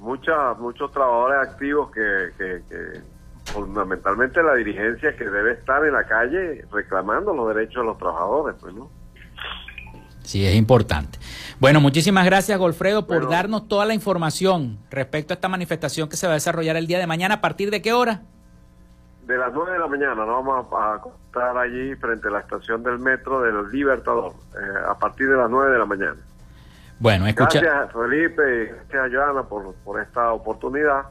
muchas, 0.00 0.58
muchos 0.58 0.90
trabajadores 0.92 1.48
activos 1.48 1.90
que, 1.92 2.30
que, 2.36 2.62
que 2.68 3.00
fundamentalmente 3.52 4.42
la 4.42 4.54
dirigencia 4.54 5.14
que 5.16 5.24
debe 5.24 5.52
estar 5.52 5.84
en 5.84 5.92
la 5.92 6.04
calle 6.04 6.64
reclamando 6.72 7.34
los 7.34 7.54
derechos 7.54 7.82
de 7.82 7.84
los 7.84 7.98
trabajadores, 7.98 8.56
pues, 8.60 8.74
¿no? 8.74 8.90
Sí, 10.22 10.46
es 10.46 10.54
importante. 10.54 11.18
Bueno, 11.58 11.80
muchísimas 11.80 12.24
gracias, 12.24 12.58
Golfredo, 12.58 13.06
por 13.06 13.28
darnos 13.28 13.68
toda 13.68 13.84
la 13.84 13.94
información 13.94 14.78
respecto 14.90 15.32
a 15.32 15.34
esta 15.34 15.48
manifestación 15.48 16.08
que 16.08 16.16
se 16.16 16.26
va 16.26 16.34
a 16.34 16.36
desarrollar 16.36 16.76
el 16.76 16.86
día 16.86 16.98
de 16.98 17.06
mañana. 17.06 17.36
¿A 17.36 17.40
partir 17.40 17.70
de 17.70 17.82
qué 17.82 17.92
hora? 17.92 18.22
De 19.26 19.36
las 19.36 19.52
9 19.52 19.72
de 19.72 19.78
la 19.78 19.86
mañana, 19.86 20.14
nos 20.14 20.44
vamos 20.44 20.66
a, 20.72 21.00
estar 21.26 21.56
allí 21.56 21.94
frente 21.96 22.28
a 22.28 22.30
la 22.30 22.40
estación 22.40 22.82
del 22.82 22.98
metro 22.98 23.40
del 23.40 23.70
Libertador, 23.70 24.34
eh, 24.54 24.78
a 24.88 24.98
partir 24.98 25.28
de 25.28 25.36
las 25.36 25.50
9 25.50 25.72
de 25.72 25.78
la 25.78 25.86
mañana. 25.86 26.16
Bueno, 27.00 27.26
escucha. 27.26 27.60
Gracias, 27.60 27.92
Felipe, 27.94 28.42
y 28.42 28.66
gracias, 28.92 29.12
Joana, 29.12 29.42
por, 29.42 29.74
por 29.84 30.00
esta 30.00 30.32
oportunidad. 30.32 31.06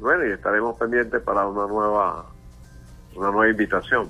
Bueno, 0.00 0.26
y 0.26 0.32
estaremos 0.32 0.76
pendientes 0.78 1.20
para 1.22 1.46
una 1.46 1.66
nueva, 1.66 2.24
una 3.14 3.30
nueva 3.30 3.50
invitación. 3.50 4.08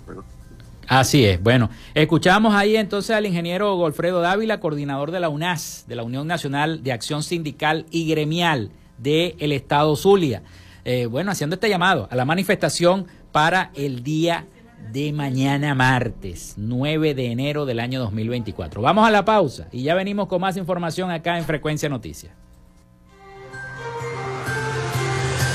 Así 0.86 1.26
es. 1.26 1.42
Bueno, 1.42 1.68
escuchamos 1.92 2.54
ahí 2.54 2.76
entonces 2.76 3.14
al 3.14 3.26
ingeniero 3.26 3.74
Golfredo 3.74 4.20
Dávila, 4.20 4.60
coordinador 4.60 5.10
de 5.10 5.20
la 5.20 5.28
UNAS, 5.28 5.84
de 5.88 5.96
la 5.96 6.04
Unión 6.04 6.26
Nacional 6.26 6.82
de 6.82 6.92
Acción 6.92 7.22
Sindical 7.22 7.84
y 7.90 8.08
Gremial 8.08 8.70
del 8.96 9.52
Estado 9.52 9.96
Zulia. 9.96 10.42
Eh, 10.84 11.06
bueno, 11.06 11.30
haciendo 11.32 11.54
este 11.54 11.68
llamado 11.68 12.08
a 12.10 12.16
la 12.16 12.24
manifestación 12.24 13.06
para 13.32 13.70
el 13.74 14.02
día 14.02 14.46
de 14.92 15.12
mañana 15.12 15.74
martes, 15.74 16.54
9 16.56 17.14
de 17.14 17.30
enero 17.30 17.66
del 17.66 17.80
año 17.80 18.00
2024. 18.00 18.80
Vamos 18.80 19.06
a 19.06 19.10
la 19.10 19.24
pausa 19.24 19.68
y 19.72 19.82
ya 19.82 19.94
venimos 19.94 20.28
con 20.28 20.40
más 20.40 20.56
información 20.56 21.10
acá 21.10 21.38
en 21.38 21.44
Frecuencia 21.44 21.88
Noticias. 21.88 22.32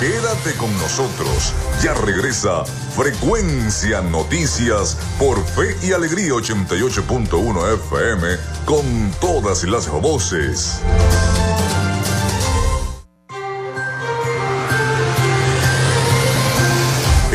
Quédate 0.03 0.57
con 0.57 0.69
nosotros. 0.79 1.53
Ya 1.81 1.93
regresa 1.93 2.65
Frecuencia 2.65 4.01
Noticias 4.01 4.97
por 5.17 5.41
Fe 5.45 5.77
y 5.81 5.93
Alegría 5.93 6.33
88.1 6.33 7.73
FM 7.75 8.27
con 8.65 8.83
todas 9.21 9.63
las 9.63 9.89
voces. 9.89 10.81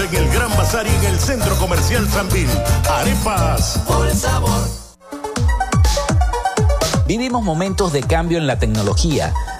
En 0.00 0.14
el 0.14 0.28
Gran 0.30 0.48
Bazar 0.56 0.86
y 0.86 0.90
en 0.90 1.12
el 1.12 1.18
Centro 1.18 1.56
Comercial 1.56 2.08
Sambil. 2.08 2.48
Arepas. 2.88 3.82
Por 3.86 4.08
sabor. 4.14 4.60
Vivimos 7.06 7.42
momentos 7.42 7.92
de 7.92 8.02
cambio 8.02 8.38
en 8.38 8.46
la 8.46 8.58
tecnología 8.58 9.32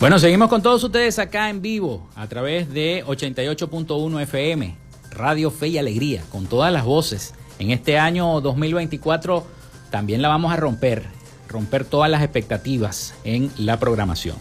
Bueno, 0.00 0.18
seguimos 0.18 0.48
con 0.48 0.62
todos 0.62 0.82
ustedes 0.82 1.18
acá 1.18 1.50
en 1.50 1.60
vivo 1.60 2.08
a 2.14 2.26
través 2.26 2.72
de 2.72 3.04
88.1 3.04 4.22
FM, 4.22 4.74
Radio 5.10 5.50
Fe 5.50 5.68
y 5.68 5.76
Alegría, 5.76 6.22
con 6.32 6.46
todas 6.46 6.72
las 6.72 6.86
voces. 6.86 7.34
En 7.58 7.70
este 7.70 7.98
año 7.98 8.40
2024 8.40 9.46
también 9.90 10.22
la 10.22 10.28
vamos 10.28 10.54
a 10.54 10.56
romper, 10.56 11.04
romper 11.50 11.84
todas 11.84 12.10
las 12.10 12.22
expectativas 12.22 13.12
en 13.24 13.50
la 13.58 13.78
programación. 13.78 14.38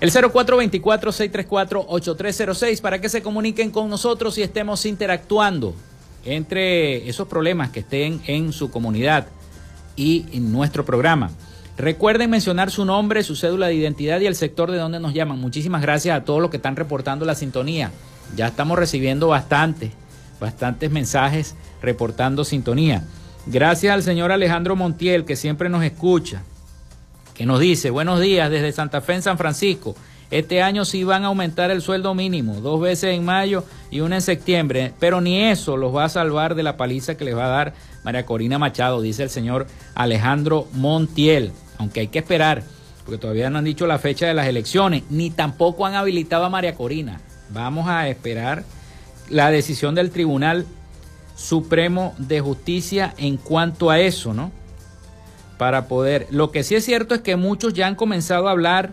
El 0.00 0.10
0424-634-8306 0.12 2.80
para 2.80 3.02
que 3.02 3.10
se 3.10 3.20
comuniquen 3.20 3.70
con 3.70 3.90
nosotros 3.90 4.38
y 4.38 4.42
estemos 4.42 4.86
interactuando 4.86 5.74
entre 6.24 7.06
esos 7.06 7.28
problemas 7.28 7.68
que 7.68 7.80
estén 7.80 8.22
en 8.26 8.54
su 8.54 8.70
comunidad 8.70 9.26
y 9.94 10.24
en 10.32 10.50
nuestro 10.50 10.86
programa. 10.86 11.32
Recuerden 11.80 12.28
mencionar 12.28 12.70
su 12.70 12.84
nombre, 12.84 13.22
su 13.22 13.36
cédula 13.36 13.68
de 13.68 13.74
identidad 13.74 14.20
y 14.20 14.26
el 14.26 14.34
sector 14.34 14.70
de 14.70 14.76
donde 14.76 15.00
nos 15.00 15.14
llaman. 15.14 15.38
Muchísimas 15.38 15.80
gracias 15.80 16.14
a 16.14 16.24
todos 16.26 16.42
los 16.42 16.50
que 16.50 16.58
están 16.58 16.76
reportando 16.76 17.24
la 17.24 17.34
sintonía. 17.34 17.90
Ya 18.36 18.48
estamos 18.48 18.78
recibiendo 18.78 19.28
bastante, 19.28 19.90
bastantes 20.38 20.90
mensajes 20.90 21.54
reportando 21.80 22.44
sintonía. 22.44 23.04
Gracias 23.46 23.94
al 23.94 24.02
señor 24.02 24.30
Alejandro 24.30 24.76
Montiel, 24.76 25.24
que 25.24 25.36
siempre 25.36 25.70
nos 25.70 25.82
escucha, 25.82 26.42
que 27.32 27.46
nos 27.46 27.60
dice, 27.60 27.88
buenos 27.88 28.20
días 28.20 28.50
desde 28.50 28.72
Santa 28.72 29.00
Fe 29.00 29.14
en 29.14 29.22
San 29.22 29.38
Francisco. 29.38 29.96
Este 30.30 30.60
año 30.60 30.84
sí 30.84 31.02
van 31.02 31.24
a 31.24 31.28
aumentar 31.28 31.70
el 31.70 31.80
sueldo 31.80 32.14
mínimo, 32.14 32.60
dos 32.60 32.78
veces 32.78 33.14
en 33.14 33.24
mayo 33.24 33.64
y 33.90 34.00
una 34.00 34.16
en 34.16 34.22
septiembre, 34.22 34.92
pero 34.98 35.22
ni 35.22 35.44
eso 35.44 35.78
los 35.78 35.96
va 35.96 36.04
a 36.04 36.10
salvar 36.10 36.54
de 36.54 36.62
la 36.62 36.76
paliza 36.76 37.16
que 37.16 37.24
les 37.24 37.34
va 37.34 37.46
a 37.46 37.48
dar 37.48 37.74
María 38.04 38.26
Corina 38.26 38.58
Machado, 38.58 39.00
dice 39.00 39.22
el 39.22 39.30
señor 39.30 39.66
Alejandro 39.94 40.68
Montiel 40.74 41.52
aunque 41.80 42.00
hay 42.00 42.08
que 42.08 42.18
esperar, 42.18 42.62
porque 43.06 43.16
todavía 43.16 43.48
no 43.48 43.58
han 43.58 43.64
dicho 43.64 43.86
la 43.86 43.98
fecha 43.98 44.26
de 44.26 44.34
las 44.34 44.46
elecciones, 44.46 45.04
ni 45.08 45.30
tampoco 45.30 45.86
han 45.86 45.94
habilitado 45.94 46.44
a 46.44 46.50
María 46.50 46.74
Corina. 46.74 47.22
Vamos 47.48 47.88
a 47.88 48.06
esperar 48.08 48.64
la 49.30 49.50
decisión 49.50 49.94
del 49.94 50.10
Tribunal 50.10 50.66
Supremo 51.36 52.14
de 52.18 52.40
Justicia 52.40 53.14
en 53.16 53.38
cuanto 53.38 53.88
a 53.88 53.98
eso, 53.98 54.34
¿no? 54.34 54.52
Para 55.56 55.88
poder... 55.88 56.26
Lo 56.30 56.50
que 56.50 56.64
sí 56.64 56.74
es 56.74 56.84
cierto 56.84 57.14
es 57.14 57.22
que 57.22 57.36
muchos 57.36 57.72
ya 57.72 57.86
han 57.86 57.94
comenzado 57.94 58.48
a 58.48 58.50
hablar 58.50 58.90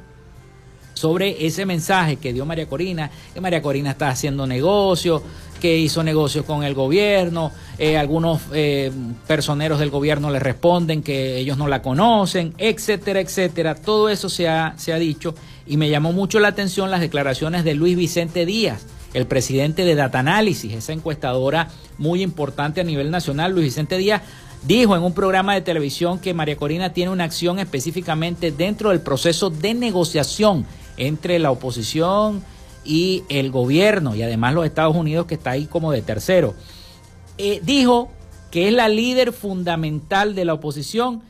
sobre 0.97 1.45
ese 1.45 1.65
mensaje 1.65 2.17
que 2.17 2.33
dio 2.33 2.45
María 2.45 2.67
Corina, 2.67 3.09
que 3.33 3.39
María 3.39 3.61
Corina 3.61 3.91
está 3.91 4.09
haciendo 4.09 4.45
negocio, 4.47 5.21
que 5.59 5.77
hizo 5.77 6.03
negocios 6.03 6.45
con 6.45 6.63
el 6.63 6.73
gobierno, 6.73 7.51
eh, 7.77 7.97
algunos 7.97 8.41
eh, 8.53 8.91
personeros 9.25 9.79
del 9.79 9.89
gobierno 9.89 10.29
le 10.29 10.39
responden 10.39 11.01
que 11.01 11.37
ellos 11.37 11.57
no 11.57 11.67
la 11.67 11.81
conocen, 11.81 12.53
etcétera, 12.57 13.19
etcétera. 13.19 13.75
Todo 13.75 14.09
eso 14.09 14.29
se 14.29 14.47
ha, 14.47 14.73
se 14.77 14.93
ha 14.93 14.99
dicho 14.99 15.35
y 15.65 15.77
me 15.77 15.89
llamó 15.89 16.13
mucho 16.13 16.39
la 16.39 16.49
atención 16.49 16.91
las 16.91 17.01
declaraciones 17.01 17.63
de 17.63 17.73
Luis 17.73 17.97
Vicente 17.97 18.45
Díaz, 18.45 18.85
el 19.13 19.25
presidente 19.25 19.83
de 19.85 19.95
Data 19.95 20.19
Analysis, 20.19 20.73
esa 20.73 20.93
encuestadora 20.93 21.69
muy 21.97 22.21
importante 22.21 22.81
a 22.81 22.83
nivel 22.83 23.09
nacional. 23.11 23.51
Luis 23.51 23.65
Vicente 23.65 23.97
Díaz 23.97 24.21
dijo 24.63 24.95
en 24.95 25.03
un 25.03 25.13
programa 25.13 25.53
de 25.53 25.61
televisión 25.61 26.19
que 26.19 26.33
María 26.33 26.57
Corina 26.57 26.93
tiene 26.93 27.11
una 27.11 27.23
acción 27.23 27.59
específicamente 27.59 28.51
dentro 28.51 28.89
del 28.89 29.01
proceso 29.01 29.49
de 29.49 29.73
negociación 29.73 30.65
entre 30.97 31.39
la 31.39 31.51
oposición 31.51 32.43
y 32.83 33.23
el 33.29 33.51
gobierno 33.51 34.15
y 34.15 34.23
además 34.23 34.53
los 34.53 34.65
Estados 34.65 34.95
Unidos 34.95 35.25
que 35.25 35.35
está 35.35 35.51
ahí 35.51 35.65
como 35.65 35.91
de 35.91 36.01
tercero. 36.01 36.55
Eh, 37.37 37.61
dijo 37.63 38.11
que 38.49 38.67
es 38.67 38.73
la 38.73 38.87
líder 38.87 39.33
fundamental 39.33 40.33
de 40.33 40.45
la 40.45 40.53
oposición 40.53 41.21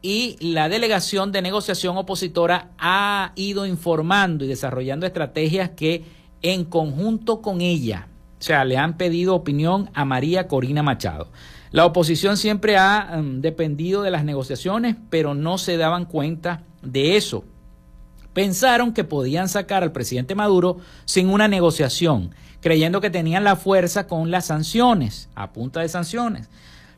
y 0.00 0.36
la 0.40 0.68
delegación 0.68 1.30
de 1.30 1.42
negociación 1.42 1.96
opositora 1.96 2.70
ha 2.78 3.32
ido 3.36 3.66
informando 3.66 4.44
y 4.44 4.48
desarrollando 4.48 5.06
estrategias 5.06 5.70
que 5.70 6.04
en 6.40 6.64
conjunto 6.64 7.40
con 7.40 7.60
ella, 7.60 8.08
o 8.40 8.42
sea, 8.42 8.64
le 8.64 8.76
han 8.76 8.96
pedido 8.96 9.36
opinión 9.36 9.90
a 9.94 10.04
María 10.04 10.48
Corina 10.48 10.82
Machado. 10.82 11.28
La 11.70 11.86
oposición 11.86 12.36
siempre 12.36 12.76
ha 12.76 13.16
mm, 13.22 13.40
dependido 13.40 14.02
de 14.02 14.10
las 14.10 14.24
negociaciones, 14.24 14.96
pero 15.08 15.34
no 15.34 15.56
se 15.56 15.76
daban 15.76 16.06
cuenta 16.06 16.64
de 16.82 17.16
eso 17.16 17.44
pensaron 18.32 18.92
que 18.92 19.04
podían 19.04 19.48
sacar 19.48 19.82
al 19.82 19.92
presidente 19.92 20.34
Maduro 20.34 20.78
sin 21.04 21.28
una 21.28 21.48
negociación, 21.48 22.34
creyendo 22.60 23.00
que 23.00 23.10
tenían 23.10 23.44
la 23.44 23.56
fuerza 23.56 24.06
con 24.06 24.30
las 24.30 24.46
sanciones, 24.46 25.28
a 25.34 25.52
punta 25.52 25.80
de 25.80 25.88
sanciones. 25.88 26.48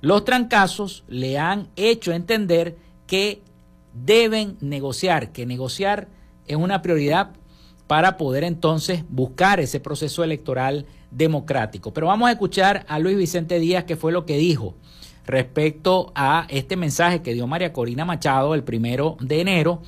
Los 0.01 0.24
trancazos 0.24 1.05
le 1.09 1.39
han 1.39 1.68
hecho 1.76 2.12
entender 2.12 2.76
que 3.07 3.43
deben 3.95 4.57
negociar, 4.61 5.32
que 5.32 5.47
negociar 5.47 6.09
es 6.47 6.57
una 6.57 6.82
prioridad 6.82 7.30
para 7.87 8.16
poder 8.16 8.45
entonces 8.45 9.05
buscar 9.09 9.61
ese 9.61 9.80
proceso 9.80 10.24
electoral 10.24 10.87
democrático. 11.11 11.93
Pero 11.93 12.09
vamos 12.09 12.28
a 12.28 12.32
escuchar 12.32 12.85
a 12.89 12.99
Luis 12.99 13.16
Vicente 13.16 13.59
Díaz, 13.59 13.85
que 13.85 13.97
fue 13.97 14.12
lo 14.12 14.26
que 14.26 14.37
dijo 14.37 14.74
respecto 15.26 16.12
a 16.14 16.47
este 16.51 16.76
mensaje 16.76 17.22
que 17.22 17.32
dio 17.35 17.47
María 17.47 17.72
Corina 17.72 18.05
Machado 18.05 18.55
el 18.55 18.62
primero 18.62 19.16
de 19.20 19.41
enero 19.41 19.82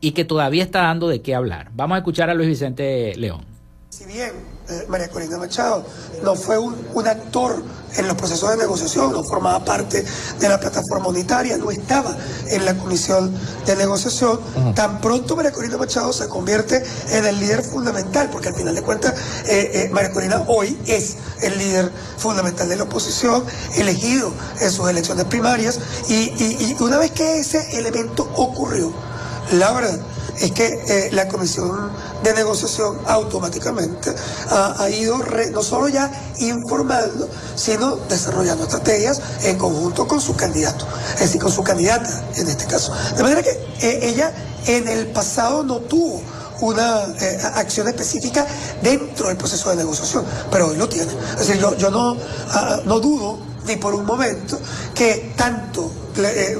y 0.00 0.12
que 0.12 0.24
todavía 0.24 0.62
está 0.62 0.82
dando 0.82 1.08
de 1.08 1.22
qué 1.22 1.34
hablar. 1.34 1.70
Vamos 1.74 1.96
a 1.96 1.98
escuchar 1.98 2.30
a 2.30 2.34
Luis 2.34 2.48
Vicente 2.48 3.14
León. 3.16 3.44
Si 3.90 4.04
bien 4.04 4.32
eh, 4.68 4.84
María 4.88 5.08
Corina 5.08 5.38
Machado 5.38 5.84
no 6.22 6.34
fue 6.34 6.58
un, 6.58 6.76
actor 7.08 7.62
en 7.96 8.06
los 8.06 8.16
procesos 8.18 8.50
de 8.50 8.58
negociación, 8.58 9.12
no 9.12 9.24
formaba 9.24 9.64
parte 9.64 10.04
de 10.38 10.48
la 10.48 10.60
plataforma 10.60 11.08
unitaria, 11.08 11.56
no 11.56 11.70
estaba 11.70 12.14
en 12.48 12.66
la 12.66 12.74
comisión 12.74 13.34
de 13.64 13.76
negociación, 13.76 14.38
tan 14.74 15.00
pronto 15.00 15.34
María 15.34 15.52
Corina 15.52 15.78
Machado 15.78 16.12
se 16.12 16.28
convierte 16.28 16.84
en 17.10 17.24
el 17.24 17.40
líder 17.40 17.62
fundamental, 17.62 18.28
porque 18.30 18.48
al 18.48 18.54
final 18.54 18.74
de 18.74 18.82
cuentas 18.82 19.14
eh, 19.48 19.70
eh, 19.72 19.88
María 19.90 20.12
Corina 20.12 20.44
hoy 20.48 20.78
es 20.86 21.16
el 21.40 21.56
líder 21.56 21.90
fundamental 22.18 22.68
de 22.68 22.76
la 22.76 22.82
oposición, 22.82 23.42
elegido 23.78 24.32
en 24.60 24.70
sus 24.70 24.88
elecciones 24.88 25.24
primarias, 25.24 25.80
y 26.10 26.76
una 26.80 26.98
vez 26.98 27.12
que 27.12 27.38
ese 27.40 27.78
elemento 27.78 28.30
ocurrió, 28.36 28.92
la 29.52 29.72
verdad 29.72 29.98
es 30.40 30.52
que 30.52 30.66
eh, 30.66 31.08
la 31.12 31.28
comisión 31.28 31.90
de 32.22 32.34
negociación 32.34 32.98
automáticamente 33.06 34.14
ha, 34.50 34.88
ido 34.90 35.18
no 35.52 35.62
solo 35.62 35.88
ya 35.88 36.10
informando, 36.38 37.28
sino 37.54 37.96
desarrollando 38.08 38.64
estrategias 38.64 39.20
en 39.42 39.58
conjunto 39.58 40.06
con 40.06 40.20
su 40.20 40.36
candidato, 40.36 40.86
es 41.14 41.20
decir, 41.20 41.40
con 41.40 41.52
su 41.52 41.62
candidata 41.62 42.24
en 42.36 42.48
este 42.48 42.66
caso. 42.66 42.92
De 43.16 43.22
manera 43.22 43.42
que 43.42 43.50
eh, 43.80 44.08
ella 44.08 44.32
en 44.66 44.86
el 44.88 45.06
pasado 45.08 45.62
no 45.64 45.80
tuvo 45.80 46.22
una 46.60 47.04
eh, 47.20 47.38
acción 47.54 47.88
específica 47.88 48.46
dentro 48.82 49.28
del 49.28 49.36
proceso 49.36 49.70
de 49.70 49.76
negociación, 49.76 50.24
pero 50.50 50.68
hoy 50.68 50.76
lo 50.76 50.88
tiene. 50.88 51.12
Es 51.32 51.48
decir, 51.48 51.58
yo, 51.78 51.90
no, 51.90 52.16
ah, 52.50 52.80
no 52.84 53.00
dudo 53.00 53.38
ni 53.66 53.76
por 53.76 53.94
un 53.94 54.04
momento 54.04 54.58
que 54.94 55.32
tanto 55.36 55.90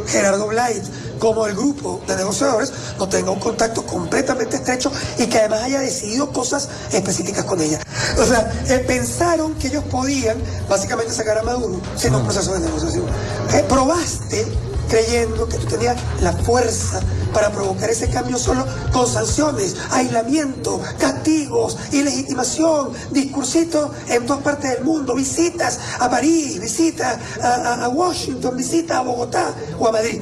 Gerardo 0.07 0.47
Blight 0.47 0.84
como 1.19 1.47
el 1.47 1.55
grupo 1.55 2.01
de 2.07 2.16
negociadores 2.16 2.73
no 2.99 3.09
tenga 3.09 3.31
un 3.31 3.41
contacto 3.41 3.85
completamente 3.85 4.57
estrecho 4.57 4.91
y 5.19 5.27
que 5.27 5.39
además 5.39 5.62
haya 5.62 5.81
decidido 5.81 6.33
cosas 6.33 6.69
específicas 6.93 7.45
con 7.45 7.61
ella. 7.61 7.81
O 8.19 8.25
sea, 8.25 8.53
eh, 8.69 8.85
pensaron 8.87 9.55
que 9.55 9.69
ellos 9.69 9.85
podían 9.85 10.39
básicamente 10.69 11.12
sacar 11.12 11.39
a 11.39 11.43
Maduro 11.43 11.81
sin 11.97 12.14
un 12.14 12.25
proceso 12.25 12.55
de 12.55 12.61
negociación. 12.61 13.05
Eh, 13.53 13.64
probaste 13.69 14.47
creyendo 14.89 15.49
que 15.49 15.59
tú 15.59 15.66
tenías 15.66 15.97
la 16.23 16.33
fuerza 16.33 17.01
para 17.33 17.51
provocar 17.51 17.91
ese 17.91 18.09
cambio 18.09 18.39
solo 18.39 18.64
con 18.93 19.07
sanciones, 19.07 19.77
aislamiento, 19.91 20.81
castigos, 20.99 21.77
ilegitimación, 21.93 22.93
discursitos 23.11 23.91
en 24.09 24.27
todas 24.27 24.43
partes 24.43 24.71
del 24.71 24.85
mundo, 24.85 25.14
visitas 25.14 25.79
a 26.01 26.09
París, 26.09 26.59
visitas 26.61 27.19
a, 27.43 27.85
a 27.85 27.89
Washington, 27.89 28.57
visitas 28.57 28.97
a 28.97 29.03
Bogotá 29.03 29.55
o 29.79 29.89
a 29.89 29.93
Madrid. 29.93 30.21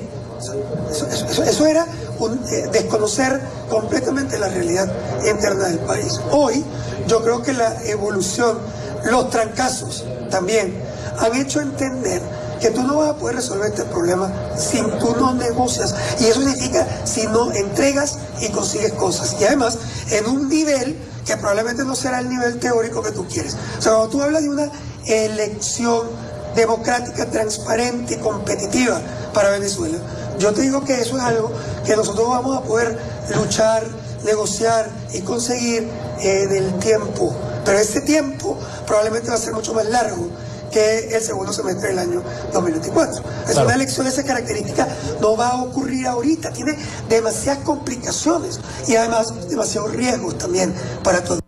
Eso, 1.47 1.67
era 1.67 1.85
eh, 1.85 2.69
desconocer 2.73 3.41
completamente 3.69 4.39
la 4.39 4.49
realidad 4.49 4.93
interna 5.27 5.69
del 5.69 5.79
país. 5.81 6.21
Hoy 6.31 6.65
yo 7.07 7.23
creo 7.23 7.43
que 7.43 7.53
la 7.53 7.83
evolución, 7.85 8.59
los 9.05 9.31
trancazos 9.31 10.05
también 10.31 10.75
han 11.19 11.35
hecho 11.35 11.61
entender 11.61 12.21
que 12.61 12.71
tú 12.71 12.83
no 12.83 12.99
vas 12.99 13.11
a 13.11 13.17
poder 13.17 13.37
resolver 13.37 13.69
este 13.69 13.85
problema 13.85 14.33
si 14.57 14.81
tú 14.99 15.15
no 15.19 15.35
negocias. 15.35 15.95
Y 16.21 16.25
eso 16.25 16.41
significa 16.41 16.87
si 17.05 17.27
no 17.27 17.53
entregas 17.53 18.19
y 18.41 18.49
consigues 18.49 18.93
cosas. 18.93 19.37
Y 19.41 19.45
además, 19.45 19.79
en 20.11 20.27
un 20.27 20.49
nivel 20.49 20.97
que 21.27 21.37
probablemente 21.37 21.85
no 21.85 21.95
será 21.95 22.21
el 22.21 22.29
nivel 22.29 22.59
teórico 22.59 23.03
que 23.03 23.11
tú 23.11 23.27
quieres. 23.27 23.57
O 23.79 23.83
sea, 23.83 23.93
cuando 23.93 24.09
tú 24.09 24.23
hablas 24.23 24.43
de 24.43 24.49
una 24.49 24.71
elección 25.07 26.07
democrática, 26.55 27.27
transparente 27.27 28.15
y 28.15 28.19
competitiva 28.19 29.01
para 29.35 29.51
Venezuela, 29.51 29.99
yo 30.39 30.53
te 30.53 30.63
digo 30.63 30.85
que 30.85 31.01
eso 31.01 31.17
es 31.17 31.23
algo 31.23 31.53
que 31.85 31.97
nosotros 31.97 32.29
vamos 32.29 32.57
a 32.57 32.63
poder 32.63 32.99
luchar, 33.37 33.85
negociar 34.25 34.91
y 35.13 35.21
conseguir 35.21 35.89
en 36.21 36.53
el 36.53 36.79
tiempo. 36.79 37.35
Pero 37.65 37.79
ese 37.79 38.01
tiempo 38.01 38.59
probablemente 38.87 39.29
va 39.29 39.35
a 39.35 39.39
ser 39.39 39.53
mucho 39.53 39.75
más 39.75 39.87
largo 39.87 40.29
que 40.71 41.09
el 41.17 41.23
segundo 41.23 41.53
semestre 41.53 41.89
del 41.89 41.99
año 41.99 42.23
2024. 42.53 43.23
Es 43.49 43.57
una 43.57 43.75
elección 43.75 44.07
de 44.07 44.13
esa 44.13 44.25
característica, 44.25 44.87
no 45.21 45.37
va 45.37 45.49
a 45.49 45.63
ocurrir 45.63 46.07
ahorita, 46.07 46.53
tiene 46.53 46.77
demasiadas 47.09 47.65
complicaciones 47.65 48.61
y 48.87 48.97
además 48.97 49.33
demasiados 49.49 49.93
riesgos 49.93 50.37
también 50.39 50.75
para 51.03 51.23
todos. 51.23 51.46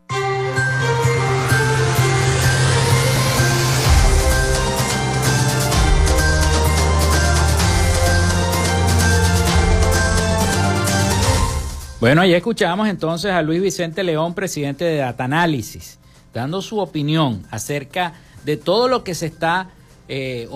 Bueno, 12.01 12.21
ahí 12.21 12.33
escuchamos 12.33 12.89
entonces 12.89 13.33
a 13.33 13.43
Luis 13.43 13.61
Vicente 13.61 14.05
León, 14.05 14.33
presidente 14.33 14.85
de 14.85 14.99
Data 14.99 15.25
Análisis, 15.25 15.99
dando 16.33 16.63
su 16.63 16.79
opinión 16.79 17.43
acerca 17.51 18.13
de 18.45 18.57
todo 18.57 18.87
lo 18.87 19.03
que 19.03 19.17
se 19.17 19.27
está 19.27 19.71
eh, 20.07 20.49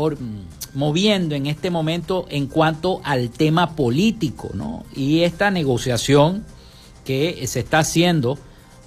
moviendo 0.72 1.34
en 1.34 1.47
este 1.47 1.68
momento 1.68 2.26
en 2.30 2.47
cuanto 2.47 3.01
al 3.03 3.30
tema 3.30 3.74
político, 3.74 4.51
¿no? 4.55 4.84
Y 4.95 5.22
esta 5.22 5.51
negociación 5.51 6.45
que 7.05 7.45
se 7.49 7.59
está 7.59 7.80
haciendo 7.80 8.38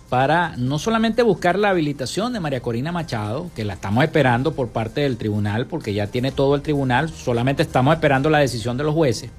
para 0.07 0.55
no 0.55 0.79
solamente 0.79 1.23
buscar 1.23 1.59
la 1.59 1.71
habilitación 1.71 2.31
de 2.31 2.39
María 2.39 2.61
Corina 2.61 2.93
Machado, 2.93 3.51
que 3.53 3.65
la 3.65 3.73
estamos 3.73 4.01
esperando 4.05 4.53
por 4.53 4.69
parte 4.69 5.01
del 5.01 5.17
tribunal, 5.17 5.65
porque 5.65 5.93
ya 5.93 6.07
tiene 6.07 6.31
todo 6.31 6.55
el 6.55 6.61
tribunal, 6.61 7.09
solamente 7.09 7.63
estamos 7.63 7.93
esperando 7.95 8.29
la 8.29 8.39
decisión 8.39 8.77
de 8.77 8.85
los 8.85 8.93
jueces, 8.93 9.29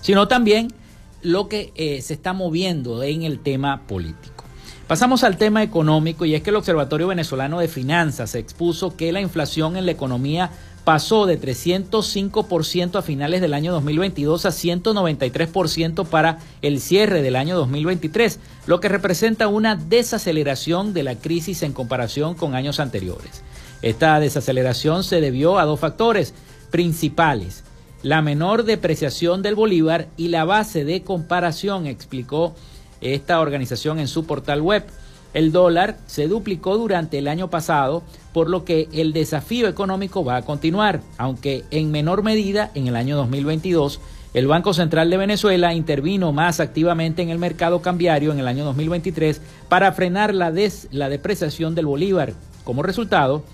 sino 0.00 0.26
también 0.26 0.79
lo 1.22 1.48
que 1.48 1.72
eh, 1.74 2.02
se 2.02 2.14
está 2.14 2.32
moviendo 2.32 3.02
en 3.02 3.22
el 3.22 3.40
tema 3.40 3.86
político. 3.86 4.44
Pasamos 4.86 5.22
al 5.22 5.36
tema 5.36 5.62
económico 5.62 6.24
y 6.24 6.34
es 6.34 6.42
que 6.42 6.50
el 6.50 6.56
Observatorio 6.56 7.06
Venezolano 7.06 7.60
de 7.60 7.68
Finanzas 7.68 8.34
expuso 8.34 8.96
que 8.96 9.12
la 9.12 9.20
inflación 9.20 9.76
en 9.76 9.86
la 9.86 9.92
economía 9.92 10.50
pasó 10.82 11.26
de 11.26 11.40
305% 11.40 12.98
a 12.98 13.02
finales 13.02 13.40
del 13.40 13.54
año 13.54 13.72
2022 13.72 14.46
a 14.46 14.48
193% 14.48 16.06
para 16.06 16.38
el 16.62 16.80
cierre 16.80 17.22
del 17.22 17.36
año 17.36 17.56
2023, 17.56 18.40
lo 18.66 18.80
que 18.80 18.88
representa 18.88 19.46
una 19.46 19.76
desaceleración 19.76 20.92
de 20.92 21.04
la 21.04 21.14
crisis 21.14 21.62
en 21.62 21.72
comparación 21.72 22.34
con 22.34 22.56
años 22.56 22.80
anteriores. 22.80 23.42
Esta 23.82 24.18
desaceleración 24.18 25.04
se 25.04 25.20
debió 25.20 25.58
a 25.58 25.64
dos 25.64 25.78
factores 25.78 26.34
principales 26.70 27.62
la 28.02 28.22
menor 28.22 28.64
depreciación 28.64 29.42
del 29.42 29.54
bolívar 29.54 30.08
y 30.16 30.28
la 30.28 30.44
base 30.44 30.84
de 30.84 31.02
comparación, 31.02 31.86
explicó 31.86 32.54
esta 33.00 33.40
organización 33.40 33.98
en 33.98 34.08
su 34.08 34.26
portal 34.26 34.62
web. 34.62 34.84
El 35.32 35.52
dólar 35.52 35.98
se 36.06 36.26
duplicó 36.26 36.76
durante 36.76 37.18
el 37.18 37.28
año 37.28 37.50
pasado, 37.50 38.02
por 38.32 38.48
lo 38.48 38.64
que 38.64 38.88
el 38.92 39.12
desafío 39.12 39.68
económico 39.68 40.24
va 40.24 40.36
a 40.36 40.42
continuar, 40.42 41.02
aunque 41.18 41.64
en 41.70 41.90
menor 41.90 42.22
medida 42.22 42.70
en 42.74 42.88
el 42.88 42.96
año 42.96 43.16
2022. 43.16 44.00
El 44.32 44.46
Banco 44.46 44.72
Central 44.72 45.10
de 45.10 45.16
Venezuela 45.16 45.74
intervino 45.74 46.32
más 46.32 46.60
activamente 46.60 47.22
en 47.22 47.30
el 47.30 47.38
mercado 47.38 47.82
cambiario 47.82 48.32
en 48.32 48.38
el 48.38 48.48
año 48.48 48.64
2023 48.64 49.40
para 49.68 49.92
frenar 49.92 50.34
la, 50.34 50.52
la 50.90 51.08
depreciación 51.08 51.74
del 51.74 51.86
bolívar. 51.86 52.32
Como 52.64 52.82
resultado, 52.82 53.44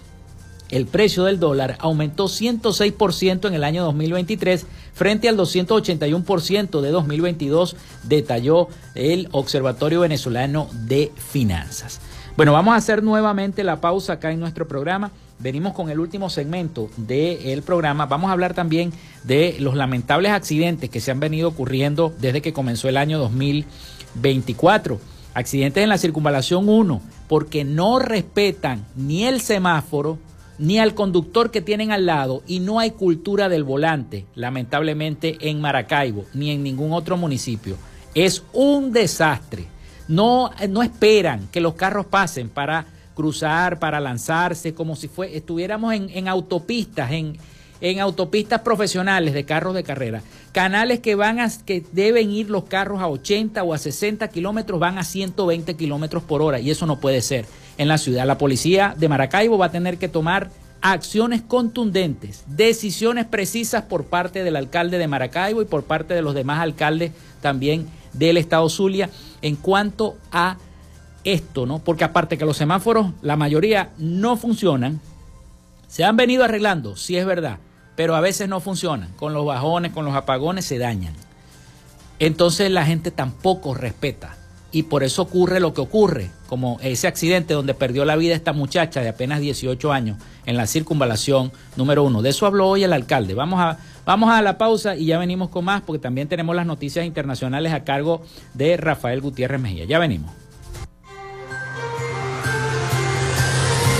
el 0.71 0.87
precio 0.87 1.25
del 1.25 1.39
dólar 1.39 1.77
aumentó 1.81 2.25
106% 2.25 3.47
en 3.47 3.55
el 3.55 3.65
año 3.65 3.85
2023 3.85 4.67
frente 4.93 5.29
al 5.29 5.37
281% 5.37 6.81
de 6.81 6.91
2022, 6.91 7.77
detalló 8.03 8.69
el 8.95 9.29
Observatorio 9.33 10.01
Venezolano 10.01 10.69
de 10.73 11.13
Finanzas. 11.17 12.01
Bueno, 12.37 12.53
vamos 12.53 12.75
a 12.75 12.77
hacer 12.77 13.03
nuevamente 13.03 13.65
la 13.65 13.81
pausa 13.81 14.15
acá 14.15 14.31
en 14.31 14.41
nuestro 14.41 14.69
programa. 14.69 15.11
Venimos 15.39 15.75
con 15.75 15.89
el 15.91 16.01
último 16.01 16.29
segmento 16.29 16.91
del 16.97 17.63
programa. 17.63 18.07
Vamos 18.07 18.29
a 18.29 18.33
hablar 18.33 18.55
también 18.55 18.93
de 19.25 19.57
los 19.61 19.75
lamentables 19.75 20.33
accidentes 20.33 20.91
que 20.91 21.01
se 21.01 21.11
han 21.11 21.21
venido 21.21 21.49
ocurriendo 21.49 22.13
desde 22.19 22.43
que 22.43 22.53
comenzó 22.53 22.89
el 22.89 22.97
año 22.97 23.19
2024. 23.19 24.99
Accidentes 25.33 25.83
en 25.83 25.91
la 25.91 25.99
circunvalación 25.99 26.69
1, 26.69 27.01
porque 27.29 27.65
no 27.65 27.99
respetan 27.99 28.87
ni 28.97 29.25
el 29.25 29.41
semáforo, 29.41 30.19
ni 30.59 30.79
al 30.79 30.95
conductor 30.95 31.51
que 31.51 31.61
tienen 31.61 31.93
al 31.93 32.07
lado 32.07 32.43
y 32.47 32.61
no 32.61 32.79
hay 32.79 32.93
cultura 32.93 33.49
del 33.49 33.65
volante, 33.65 34.27
lamentablemente 34.35 35.37
en 35.41 35.61
Maracaibo 35.61 36.25
ni 36.35 36.51
en 36.51 36.63
ningún 36.63 36.93
otro 36.93 37.17
municipio. 37.17 37.77
Es 38.15 38.43
un 38.53 38.93
desastre. 38.93 39.67
No, 40.09 40.51
no 40.69 40.83
esperan 40.83 41.49
que 41.51 41.61
los 41.61 41.75
carros 41.75 42.07
pasen 42.07 42.49
para 42.49 42.87
cruzar, 43.15 43.79
para 43.79 43.99
lanzarse, 43.99 44.75
como 44.75 44.95
si 44.95 45.09
fue, 45.09 45.37
estuviéramos 45.37 45.95
en, 45.95 46.29
autopistas, 46.29 47.11
en, 47.11 47.37
en 47.81 48.01
autopistas 48.01 48.61
profesionales 48.61 49.35
de 49.35 49.45
carros 49.45 49.75
de 49.75 49.85
carrera. 49.85 50.23
Canales 50.53 51.01
que 51.01 51.15
van 51.15 51.41
a, 51.41 51.51
que 51.65 51.85
deben 51.93 52.31
ir 52.31 52.51
los 52.51 52.65
carros 52.65 53.01
a 53.01 53.09
80 53.09 53.63
o 53.63 53.75
a 53.75 53.79
60 53.79 54.29
kilómetros, 54.29 54.81
van 54.81 54.99
a 54.99 55.05
120 55.05 55.77
kilómetros 55.77 56.23
por 56.23 56.43
hora 56.43 56.59
y 56.61 56.71
eso 56.71 56.87
no 56.87 56.99
puede 57.01 57.21
ser 57.21 57.47
en 57.79 57.89
la 57.89 57.99
ciudad. 57.99 58.27
La 58.27 58.39
policía 58.39 58.95
de 58.97 59.09
Maracaibo 59.09 59.59
va 59.59 59.67
a 59.67 59.73
tener 59.73 59.99
que 59.99 60.09
tomar 60.09 60.51
acciones 60.81 61.43
contundentes, 61.43 62.45
decisiones 62.47 63.25
precisas 63.25 63.85
por 63.85 64.05
parte 64.05 64.45
del 64.45 64.57
alcalde 64.57 64.99
de 64.99 65.09
Maracaibo 65.09 65.63
y 65.63 65.65
por 65.65 65.85
parte 65.85 66.15
de 66.15 66.23
los 66.23 66.35
demás 66.35 66.61
alcaldes 66.61 67.13
también 67.41 67.87
del 68.13 68.37
estado 68.37 68.69
Zulia 68.69 69.11
en 69.43 69.57
cuanto 69.57 70.17
a 70.33 70.57
esto, 71.25 71.67
¿no? 71.67 71.81
Porque 71.81 72.05
aparte 72.05 72.39
que 72.39 72.45
los 72.45 72.57
semáforos, 72.57 73.13
la 73.21 73.37
mayoría 73.37 73.91
no 73.99 74.37
funcionan, 74.37 75.01
se 75.89 76.05
han 76.05 76.17
venido 76.17 76.45
arreglando, 76.45 76.97
sí 76.97 77.17
es 77.17 77.27
verdad, 77.27 77.59
pero 77.97 78.15
a 78.15 78.21
veces 78.21 78.49
no 78.49 78.61
funcionan, 78.61 79.09
con 79.17 79.33
los 79.33 79.45
bajones, 79.45 79.93
con 79.93 80.05
los 80.05 80.15
apagones 80.15 80.65
se 80.65 80.79
dañan. 80.79 81.15
Entonces 82.19 82.71
la 82.71 82.87
gente 82.87 83.11
tampoco 83.11 83.75
respeta 83.75 84.37
y 84.73 84.85
por 84.85 85.05
eso 85.05 85.23
ocurre 85.23 85.61
lo 85.61 85.73
que 85.73 85.81
ocurre, 85.81 86.31
como 86.49 86.79
ese 86.83 87.07
accidente 87.07 87.55
donde 87.55 87.75
perdió 87.75 88.05
la 88.05 88.17
vida 88.17 88.35
esta 88.35 88.53
muchacha 88.53 89.01
de 89.01 89.09
apenas 89.09 89.41
18 89.41 89.93
años 89.93 90.19
en 90.45 90.57
la 90.57 90.67
circunvalación 90.67 91.53
número 91.77 92.05
uno. 92.05 92.23
De 92.23 92.31
eso 92.31 92.47
habló 92.47 92.69
hoy 92.69 92.85
el 92.85 92.93
alcalde. 92.93 93.35
Vamos 93.35 93.61
a, 93.61 93.79
vamos 94.05 94.31
a 94.31 94.43
la 94.43 94.59
pausa 94.59 94.97
y 94.97 95.07
ya 95.07 95.19
venimos 95.19 95.49
con 95.49 95.65
más 95.65 95.83
porque 95.83 96.03
también 96.03 96.29
tenemos 96.29 96.55
las 96.55 96.67
noticias 96.67 97.07
internacionales 97.07 97.73
a 97.73 97.85
cargo 97.85 98.23
de 98.55 98.77
Rafael 98.77 99.21
Gutiérrez 99.21 99.61
Mejía. 99.61 99.85
Ya 99.87 99.99
venimos. 99.99 100.31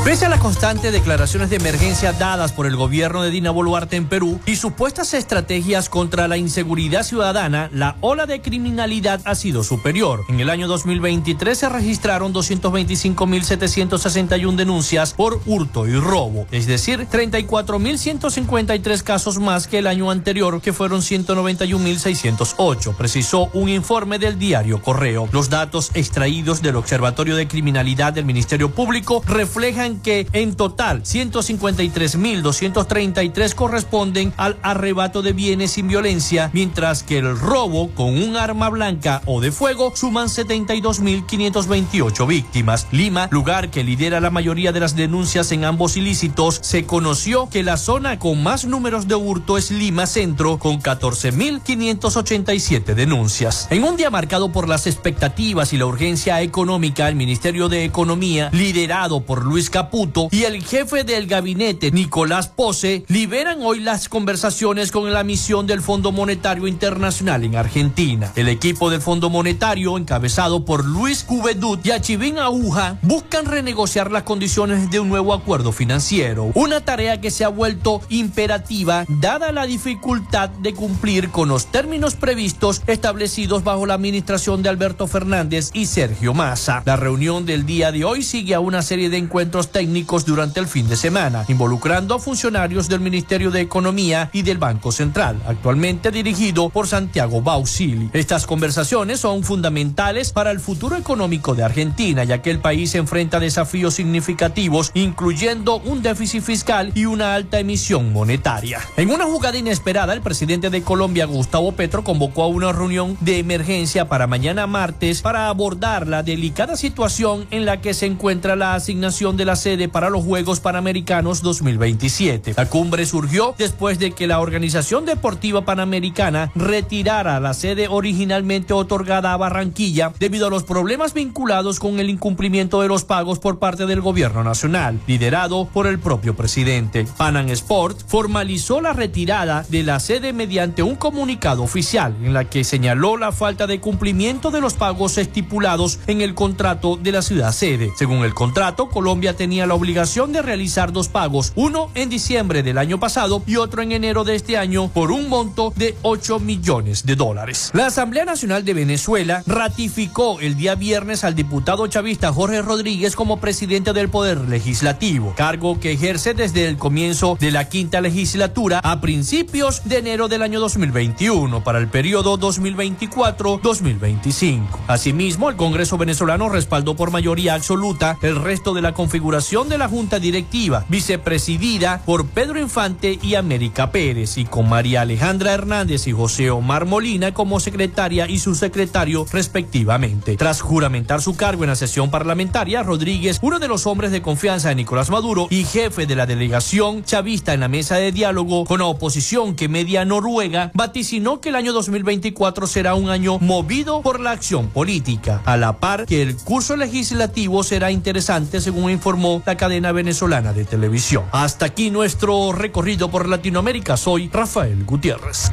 Pese 0.04 0.26
a 0.26 0.30
las 0.30 0.40
constantes 0.40 0.92
declaraciones 0.92 1.52
de 1.52 1.58
emergencia 1.58 2.12
dadas 2.12 2.54
por 2.54 2.66
el 2.66 2.76
gobierno 2.76 3.22
de 3.22 3.30
Dina 3.30 3.52
Boluarte 3.52 3.98
en 3.98 4.08
Perú 4.08 4.40
y 4.48 4.56
supuestas 4.56 5.14
estrategias 5.14 5.90
contra 5.90 6.28
la 6.28 6.38
inseguridad 6.38 7.04
ciudadana, 7.04 7.70
la 7.72 7.98
ola 8.02 8.26
de 8.26 8.42
criminalidad 8.42 9.22
ha 9.26 9.36
sido 9.36 9.64
superior. 9.64 10.22
En 10.28 10.40
el 10.40 10.50
año 10.50 10.68
2023 10.68 11.56
se 11.56 11.70
registraron 11.70 12.34
225.761 12.34 14.56
denuncias 14.56 15.14
por 15.14 15.40
hurto 15.46 15.88
y 15.88 15.94
robo, 15.94 16.48
es 16.50 16.66
decir, 16.66 17.08
34.153 17.08 19.04
casos 19.04 19.38
más 19.38 19.68
que 19.68 19.78
el 19.78 19.86
año 19.86 20.10
anterior, 20.10 20.62
que 20.62 20.74
fueron 20.74 21.02
191.608, 21.02 22.96
precisó 22.96 23.52
un 23.54 23.70
informe 23.70 24.18
del 24.18 24.40
diario 24.40 24.82
Correo. 24.82 25.30
Los 25.32 25.52
datos 25.52 25.92
extraídos 25.94 26.64
del 26.64 26.78
Observatorio 26.78 27.36
de 27.36 27.48
Criminalidad 27.48 28.14
del 28.14 28.26
Ministerio 28.26 28.72
Público 28.72 29.22
reflejan 29.28 29.91
que 30.00 30.28
en 30.34 30.56
total 30.56 31.04
153.233 31.04 33.56
corresponden 33.56 34.34
al 34.38 34.58
arrebato 34.62 35.22
de 35.22 35.34
bienes 35.34 35.72
sin 35.72 35.88
violencia, 35.88 36.50
mientras 36.54 37.02
que 37.04 37.18
el 37.18 37.38
robo 37.38 37.92
con 37.92 38.22
un 38.22 38.38
arma 38.38 38.70
blanca 38.70 39.22
o 39.26 39.42
de 39.42 39.52
fuego 39.52 39.92
suman 39.96 40.28
72.528 40.28 42.28
víctimas. 42.28 42.88
Lima, 42.92 43.28
lugar 43.32 43.70
que 43.70 43.84
lidera 43.84 44.20
la 44.20 44.30
mayoría 44.30 44.72
de 44.72 44.80
las 44.80 44.96
denuncias 44.96 45.52
en 45.52 45.66
ambos 45.66 45.98
ilícitos, 45.98 46.60
se 46.62 46.86
conoció 46.86 47.50
que 47.50 47.64
la 47.64 47.78
zona 47.78 48.20
con 48.20 48.44
más 48.44 48.66
números 48.66 49.08
de 49.08 49.16
hurto 49.16 49.58
es 49.58 49.72
Lima 49.72 50.06
Centro, 50.08 50.60
con 50.60 50.82
14.587 50.82 52.96
denuncias. 52.96 53.68
En 53.70 53.84
un 53.84 53.98
día 53.98 54.10
marcado 54.10 54.52
por 54.52 54.70
las 54.70 54.88
expectativas 54.88 55.74
y 55.74 55.78
la 55.78 55.86
urgencia 55.86 56.42
económica, 56.42 57.10
el 57.10 57.16
Ministerio 57.16 57.70
de 57.70 57.86
Economía, 57.86 58.50
liderado 58.52 59.22
por 59.22 59.46
Luis 59.46 59.70
Caputo 59.82 60.28
y 60.30 60.44
el 60.44 60.64
jefe 60.64 61.04
del 61.04 61.26
gabinete, 61.26 61.90
Nicolás 61.90 62.48
Pose, 62.48 63.04
liberan 63.08 63.64
hoy 63.64 63.80
las 63.80 64.10
conversaciones 64.10 64.92
con 64.92 65.12
la 65.12 65.24
misión 65.24 65.66
del 65.66 65.82
Fondo 65.82 66.12
Monetario 66.12 66.68
Internacional 66.68 67.44
en 67.44 67.56
Argentina. 67.56 68.32
El 68.36 68.48
equipo 68.48 68.92
del 68.92 69.02
Fondo 69.02 69.32
Monetario, 69.32 69.98
encabezado 69.98 70.66
por 70.66 70.86
Luis 70.86 71.24
Cuvedut 71.24 71.84
y 71.84 71.90
Achivín 71.90 72.38
Aguja, 72.38 73.00
buscan 73.02 73.48
renegociar 73.48 74.12
las 74.12 74.22
condiciones 74.22 74.92
de 74.92 75.00
un 75.00 75.10
nuevo 75.10 75.34
acuerdo 75.34 75.72
financiero, 75.72 76.52
una 76.54 76.82
tarea 76.82 77.20
que 77.20 77.32
se 77.32 77.44
ha 77.44 77.50
vuelto 77.50 78.02
imperativa 78.10 79.06
dada 79.08 79.52
la 79.52 79.66
dificultad 79.66 80.52
de 80.52 80.76
cumplir 80.76 81.32
con 81.32 81.50
los 81.50 81.72
términos 81.72 82.14
previstos 82.14 82.84
establecidos 82.86 83.64
bajo 83.64 83.88
la 83.88 83.96
administración 83.96 84.62
de 84.62 84.70
Alberto 84.70 85.08
Fernández 85.08 85.72
y 85.74 85.88
Sergio 85.88 86.36
Massa. 86.36 86.84
La 86.86 86.98
reunión 86.98 87.48
del 87.48 87.66
día 87.66 87.92
de 87.92 88.06
hoy 88.06 88.22
sigue 88.22 88.54
a 88.54 88.60
una 88.60 88.84
serie 88.84 89.10
de 89.10 89.18
encuentros 89.18 89.71
técnicos 89.72 90.26
durante 90.26 90.60
el 90.60 90.68
fin 90.68 90.88
de 90.88 90.96
semana, 90.96 91.46
involucrando 91.48 92.16
a 92.16 92.20
funcionarios 92.20 92.90
del 92.90 93.00
Ministerio 93.00 93.52
de 93.52 93.62
Economía 93.62 94.30
y 94.34 94.42
del 94.42 94.58
Banco 94.58 94.92
Central, 94.92 95.42
actualmente 95.48 96.12
dirigido 96.12 96.70
por 96.70 96.88
Santiago 96.88 97.42
Bausili. 97.42 98.10
Estas 98.14 98.46
conversaciones 98.46 99.20
son 99.20 99.44
fundamentales 99.44 100.32
para 100.32 100.52
el 100.52 100.60
futuro 100.60 100.96
económico 100.96 101.56
de 101.56 101.64
Argentina, 101.64 102.24
ya 102.24 102.42
que 102.42 102.52
el 102.52 102.60
país 102.60 102.96
enfrenta 102.96 103.40
desafíos 103.40 103.96
significativos, 103.96 104.92
incluyendo 104.94 105.78
un 105.78 106.02
déficit 106.02 106.44
fiscal 106.44 106.92
y 106.96 107.06
una 107.06 107.36
alta 107.36 107.60
emisión 107.60 108.14
monetaria. 108.14 108.80
En 108.98 109.10
una 109.10 109.26
jugada 109.26 109.58
inesperada, 109.58 110.14
el 110.14 110.22
presidente 110.22 110.70
de 110.70 110.82
Colombia, 110.82 111.26
Gustavo 111.26 111.72
Petro, 111.74 112.04
convocó 112.04 112.44
a 112.44 112.48
una 112.48 112.72
reunión 112.72 113.18
de 113.22 113.40
emergencia 113.40 114.08
para 114.08 114.28
mañana 114.28 114.68
martes 114.68 115.22
para 115.22 115.48
abordar 115.48 116.08
la 116.08 116.24
delicada 116.24 116.76
situación 116.76 117.48
en 117.52 117.66
la 117.66 117.82
que 117.82 117.94
se 117.94 118.06
encuentra 118.06 118.56
la 118.56 118.76
asignación 118.76 119.38
de 119.38 119.46
la 119.46 119.56
sede 119.62 119.88
para 119.88 120.10
los 120.10 120.26
Juegos 120.26 120.60
Panamericanos 120.60 121.42
2027. 121.44 122.56
La 122.58 122.68
cumbre 122.68 123.06
surgió 123.06 123.54
después 123.58 124.00
de 124.00 124.12
que 124.12 124.26
la 124.26 124.40
Organización 124.40 125.06
Deportiva 125.06 125.64
Panamericana 125.66 126.52
retirara 126.56 127.40
la 127.40 127.54
sede 127.54 127.88
originalmente 127.88 128.74
otorgada 128.74 129.34
a 129.34 129.38
Barranquilla 129.38 130.14
debido 130.20 130.48
a 130.48 130.50
los 130.50 130.64
problemas 130.64 131.14
vinculados 131.14 131.80
con 131.80 132.00
el 132.00 132.10
incumplimiento 132.10 132.82
de 132.82 132.88
los 132.88 133.04
pagos 133.04 133.38
por 133.38 133.60
parte 133.60 133.86
del 133.86 134.02
gobierno 134.02 134.44
nacional, 134.44 135.00
liderado 135.06 135.66
por 135.66 135.86
el 135.86 136.00
propio 136.00 136.36
presidente. 136.36 137.06
Panam 137.18 137.50
Sport 137.50 138.00
formalizó 138.08 138.82
la 138.82 138.94
retirada 138.94 139.64
de 139.70 139.84
la 139.84 140.00
sede 140.00 140.34
mediante 140.34 140.82
un 140.82 140.96
comunicado 140.96 141.62
oficial 141.62 142.16
en 142.24 142.34
la 142.34 142.46
que 142.46 142.64
señaló 142.64 143.18
la 143.18 143.32
falta 143.32 143.68
de 143.68 143.80
cumplimiento 143.80 144.50
de 144.50 144.62
los 144.62 144.74
pagos 144.74 145.20
estipulados 145.20 146.00
en 146.08 146.22
el 146.22 146.34
contrato 146.34 146.98
de 146.98 147.12
la 147.12 147.22
ciudad 147.22 147.52
sede. 147.52 147.92
Según 147.96 148.24
el 148.24 148.34
contrato, 148.34 148.90
Colombia 148.90 149.36
tenía 149.36 149.51
la 149.52 149.76
obligación 149.76 150.32
de 150.32 150.42
realizar 150.42 150.94
dos 150.94 151.10
pagos, 151.10 151.52
uno 151.56 151.90
en 151.94 152.10
diciembre 152.10 152.64
del 152.64 152.78
año 152.78 153.00
pasado 153.00 153.44
y 153.46 153.58
otro 153.58 153.82
en 153.82 153.92
enero 153.92 154.24
de 154.24 154.36
este 154.36 154.58
año 154.58 154.88
por 154.88 155.12
un 155.12 155.28
monto 155.28 155.74
de 155.76 155.98
8 156.04 156.40
millones 156.40 157.06
de 157.06 157.18
dólares. 157.18 157.70
La 157.74 157.88
Asamblea 157.88 158.24
Nacional 158.24 158.64
de 158.64 158.74
Venezuela 158.74 159.44
ratificó 159.46 160.40
el 160.40 160.56
día 160.56 160.76
viernes 160.76 161.26
al 161.26 161.36
diputado 161.36 161.86
chavista 161.88 162.32
Jorge 162.32 162.62
Rodríguez 162.62 163.18
como 163.18 163.42
presidente 163.42 163.92
del 163.92 164.08
Poder 164.10 164.48
Legislativo, 164.48 165.34
cargo 165.36 165.82
que 165.82 165.92
ejerce 165.92 166.34
desde 166.34 166.68
el 166.68 166.78
comienzo 166.78 167.38
de 167.40 167.52
la 167.52 167.68
quinta 167.68 168.00
legislatura 168.00 168.80
a 168.84 169.02
principios 169.02 169.82
de 169.84 169.98
enero 169.98 170.30
del 170.30 170.44
año 170.44 170.62
2021 170.62 171.62
para 171.64 171.80
el 171.80 171.90
periodo 171.90 172.40
2024-2025. 172.40 174.62
Asimismo, 174.88 175.50
el 175.50 175.58
Congreso 175.58 175.98
venezolano 175.98 176.48
respaldó 176.48 176.96
por 176.96 177.12
mayoría 177.12 177.56
absoluta 177.56 178.18
el 178.22 178.38
resto 178.38 178.74
de 178.74 178.82
la 178.82 178.94
configuración 178.94 179.41
de 179.42 179.78
la 179.80 179.90
Junta 179.90 180.20
Directiva, 180.20 180.86
vicepresidida 180.88 182.04
por 182.06 182.28
Pedro 182.28 182.60
Infante 182.60 183.18
y 183.24 183.34
América 183.34 183.92
Pérez, 183.92 184.38
y 184.38 184.46
con 184.46 184.70
María 184.70 185.02
Alejandra 185.02 185.52
Hernández 185.52 186.06
y 186.06 186.12
José 186.12 186.52
Omar 186.52 186.86
Molina 186.86 187.34
como 187.34 187.60
secretaria 187.60 188.30
y 188.30 188.38
subsecretario 188.38 189.26
respectivamente. 189.32 190.38
Tras 190.38 190.62
juramentar 190.62 191.24
su 191.24 191.36
cargo 191.36 191.64
en 191.64 191.72
la 191.72 191.76
sesión 191.76 192.12
parlamentaria, 192.12 192.84
Rodríguez, 192.84 193.40
uno 193.42 193.58
de 193.58 193.68
los 193.68 193.88
hombres 193.88 194.12
de 194.12 194.22
confianza 194.22 194.70
de 194.70 194.76
Nicolás 194.76 195.10
Maduro 195.10 195.48
y 195.50 195.64
jefe 195.64 196.06
de 196.06 196.16
la 196.16 196.28
delegación 196.28 197.04
chavista 197.04 197.56
en 197.56 197.62
la 197.62 197.68
mesa 197.68 197.96
de 197.96 198.12
diálogo 198.12 198.66
con 198.66 198.80
la 198.80 198.86
oposición 198.86 199.56
que 199.56 199.68
media 199.68 200.06
Noruega, 200.06 200.70
vaticinó 200.76 201.42
que 201.42 201.50
el 201.50 201.56
año 201.56 201.74
2024 201.74 202.68
será 202.68 202.94
un 202.94 203.10
año 203.10 203.40
movido 203.40 204.04
por 204.04 204.20
la 204.20 204.32
acción 204.32 204.68
política, 204.68 205.42
a 205.46 205.58
la 205.58 205.80
par 205.80 206.06
que 206.06 206.22
el 206.22 206.38
curso 206.38 206.76
legislativo 206.76 207.64
será 207.64 207.92
interesante 207.92 208.62
según 208.62 208.92
informó 208.92 209.31
la 209.46 209.56
cadena 209.56 209.92
venezolana 209.92 210.52
de 210.52 210.66
televisión. 210.66 211.24
Hasta 211.32 211.66
aquí 211.68 211.90
nuestro 211.92 212.52
recorrido 212.52 213.10
por 213.10 213.30
Latinoamérica. 213.30 213.96
Soy 213.96 214.30
Rafael 214.32 214.84
Gutiérrez. 214.84 215.52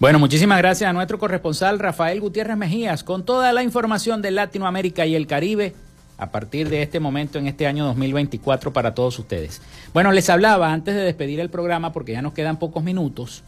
Bueno, 0.00 0.18
muchísimas 0.18 0.58
gracias 0.58 0.90
a 0.90 0.92
nuestro 0.92 1.20
corresponsal 1.20 1.78
Rafael 1.78 2.20
Gutiérrez 2.20 2.56
Mejías 2.56 3.04
con 3.04 3.24
toda 3.24 3.52
la 3.52 3.62
información 3.62 4.22
de 4.22 4.32
Latinoamérica 4.32 5.06
y 5.06 5.14
el 5.14 5.28
Caribe 5.28 5.72
a 6.18 6.32
partir 6.32 6.68
de 6.68 6.82
este 6.82 6.98
momento 6.98 7.38
en 7.38 7.46
este 7.46 7.68
año 7.68 7.84
2024 7.86 8.72
para 8.72 8.92
todos 8.92 9.16
ustedes. 9.20 9.62
Bueno, 9.92 10.10
les 10.10 10.28
hablaba 10.30 10.72
antes 10.72 10.96
de 10.96 11.02
despedir 11.02 11.38
el 11.38 11.48
programa, 11.48 11.92
porque 11.92 12.10
ya 12.10 12.22
nos 12.22 12.32
quedan 12.32 12.58
pocos 12.58 12.82
minutos, 12.82 13.44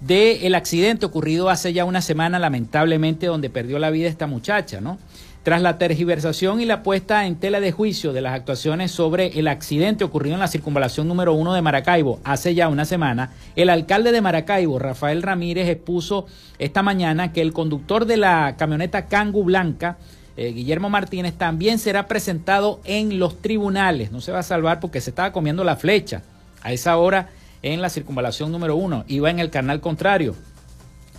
del 0.00 0.38
el 0.44 0.54
accidente 0.54 1.04
ocurrido 1.04 1.50
hace 1.50 1.72
ya 1.72 1.84
una 1.84 2.00
semana, 2.00 2.38
lamentablemente, 2.38 3.26
donde 3.26 3.50
perdió 3.50 3.80
la 3.80 3.90
vida 3.90 4.08
esta 4.08 4.28
muchacha, 4.28 4.80
¿no? 4.80 4.98
Tras 5.42 5.60
la 5.60 5.76
tergiversación 5.76 6.60
y 6.60 6.66
la 6.66 6.84
puesta 6.84 7.26
en 7.26 7.34
tela 7.34 7.58
de 7.58 7.72
juicio 7.72 8.12
de 8.12 8.20
las 8.20 8.32
actuaciones 8.32 8.92
sobre 8.92 9.40
el 9.40 9.48
accidente 9.48 10.04
ocurrido 10.04 10.34
en 10.34 10.40
la 10.40 10.46
circunvalación 10.46 11.08
número 11.08 11.34
uno 11.34 11.52
de 11.52 11.62
Maracaibo 11.62 12.20
hace 12.22 12.54
ya 12.54 12.68
una 12.68 12.84
semana, 12.84 13.32
el 13.56 13.68
alcalde 13.68 14.12
de 14.12 14.20
Maracaibo, 14.20 14.78
Rafael 14.78 15.20
Ramírez, 15.20 15.68
expuso 15.68 16.26
esta 16.60 16.84
mañana 16.84 17.32
que 17.32 17.40
el 17.40 17.52
conductor 17.52 18.06
de 18.06 18.18
la 18.18 18.54
camioneta 18.56 19.06
Cangu 19.06 19.42
Blanca, 19.42 19.98
eh, 20.36 20.52
Guillermo 20.52 20.90
Martínez, 20.90 21.34
también 21.34 21.80
será 21.80 22.06
presentado 22.06 22.80
en 22.84 23.18
los 23.18 23.42
tribunales. 23.42 24.12
No 24.12 24.20
se 24.20 24.30
va 24.30 24.38
a 24.38 24.44
salvar 24.44 24.78
porque 24.78 25.00
se 25.00 25.10
estaba 25.10 25.32
comiendo 25.32 25.64
la 25.64 25.74
flecha 25.74 26.22
a 26.62 26.72
esa 26.72 26.96
hora 26.98 27.30
en 27.62 27.82
la 27.82 27.90
circunvalación 27.90 28.52
número 28.52 28.76
uno. 28.76 29.04
Iba 29.08 29.28
en 29.28 29.40
el 29.40 29.50
canal 29.50 29.80
contrario. 29.80 30.36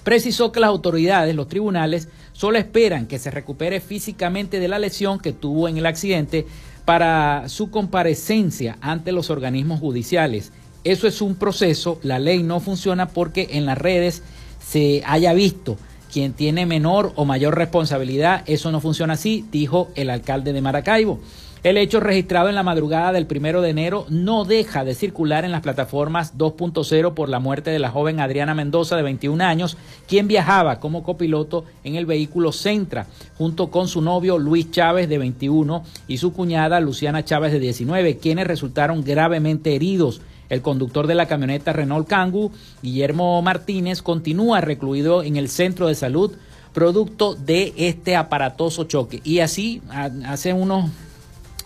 Precisó 0.03 0.51
que 0.51 0.59
las 0.59 0.69
autoridades, 0.69 1.35
los 1.35 1.47
tribunales, 1.47 2.09
solo 2.33 2.57
esperan 2.57 3.07
que 3.07 3.19
se 3.19 3.31
recupere 3.31 3.79
físicamente 3.79 4.59
de 4.59 4.67
la 4.67 4.79
lesión 4.79 5.19
que 5.19 5.33
tuvo 5.33 5.67
en 5.67 5.77
el 5.77 5.85
accidente 5.85 6.45
para 6.85 7.47
su 7.47 7.71
comparecencia 7.71 8.77
ante 8.81 9.11
los 9.11 9.29
organismos 9.29 9.79
judiciales. 9.79 10.51
Eso 10.83 11.07
es 11.07 11.21
un 11.21 11.35
proceso, 11.35 11.99
la 12.03 12.19
ley 12.19 12.43
no 12.43 12.59
funciona 12.59 13.07
porque 13.07 13.47
en 13.51 13.65
las 13.65 13.77
redes 13.77 14.21
se 14.59 15.01
haya 15.05 15.33
visto 15.33 15.77
quien 16.11 16.33
tiene 16.33 16.65
menor 16.65 17.13
o 17.15 17.25
mayor 17.25 17.57
responsabilidad. 17.57 18.43
Eso 18.45 18.71
no 18.71 18.81
funciona 18.81 19.13
así, 19.13 19.45
dijo 19.51 19.89
el 19.95 20.09
alcalde 20.09 20.53
de 20.53 20.61
Maracaibo. 20.61 21.19
El 21.63 21.77
hecho 21.77 22.01
registrado 22.01 22.49
en 22.49 22.55
la 22.55 22.63
madrugada 22.63 23.13
del 23.13 23.25
primero 23.25 23.61
de 23.61 23.69
enero 23.69 24.05
no 24.09 24.43
deja 24.43 24.83
de 24.83 24.95
circular 24.95 25.45
en 25.45 25.53
las 25.53 25.61
plataformas 25.61 26.37
2.0 26.37 27.13
por 27.13 27.29
la 27.29 27.39
muerte 27.39 27.71
de 27.71 27.79
la 27.79 27.89
joven 27.89 28.19
Adriana 28.19 28.53
Mendoza 28.53 28.97
de 28.97 29.01
21 29.03 29.41
años, 29.41 29.77
quien 30.05 30.27
viajaba 30.27 30.81
como 30.81 31.03
copiloto 31.03 31.63
en 31.85 31.95
el 31.95 32.05
vehículo 32.05 32.51
Centra, 32.51 33.07
junto 33.37 33.71
con 33.71 33.87
su 33.87 34.01
novio 34.01 34.37
Luis 34.37 34.71
Chávez 34.71 35.07
de 35.07 35.17
21 35.17 35.85
y 36.09 36.17
su 36.17 36.33
cuñada 36.33 36.81
Luciana 36.81 37.23
Chávez 37.23 37.53
de 37.53 37.61
19, 37.61 38.17
quienes 38.17 38.45
resultaron 38.45 39.01
gravemente 39.01 39.73
heridos. 39.73 40.19
El 40.49 40.61
conductor 40.61 41.07
de 41.07 41.15
la 41.15 41.27
camioneta 41.27 41.71
Renault 41.71 42.09
Kangoo, 42.09 42.51
Guillermo 42.81 43.41
Martínez, 43.41 44.01
continúa 44.01 44.59
recluido 44.59 45.23
en 45.23 45.37
el 45.37 45.47
centro 45.47 45.87
de 45.87 45.95
salud 45.95 46.33
producto 46.73 47.35
de 47.35 47.73
este 47.77 48.17
aparatoso 48.17 48.83
choque. 48.83 49.21
Y 49.23 49.39
así, 49.39 49.81
hace 50.25 50.51
unos 50.51 50.89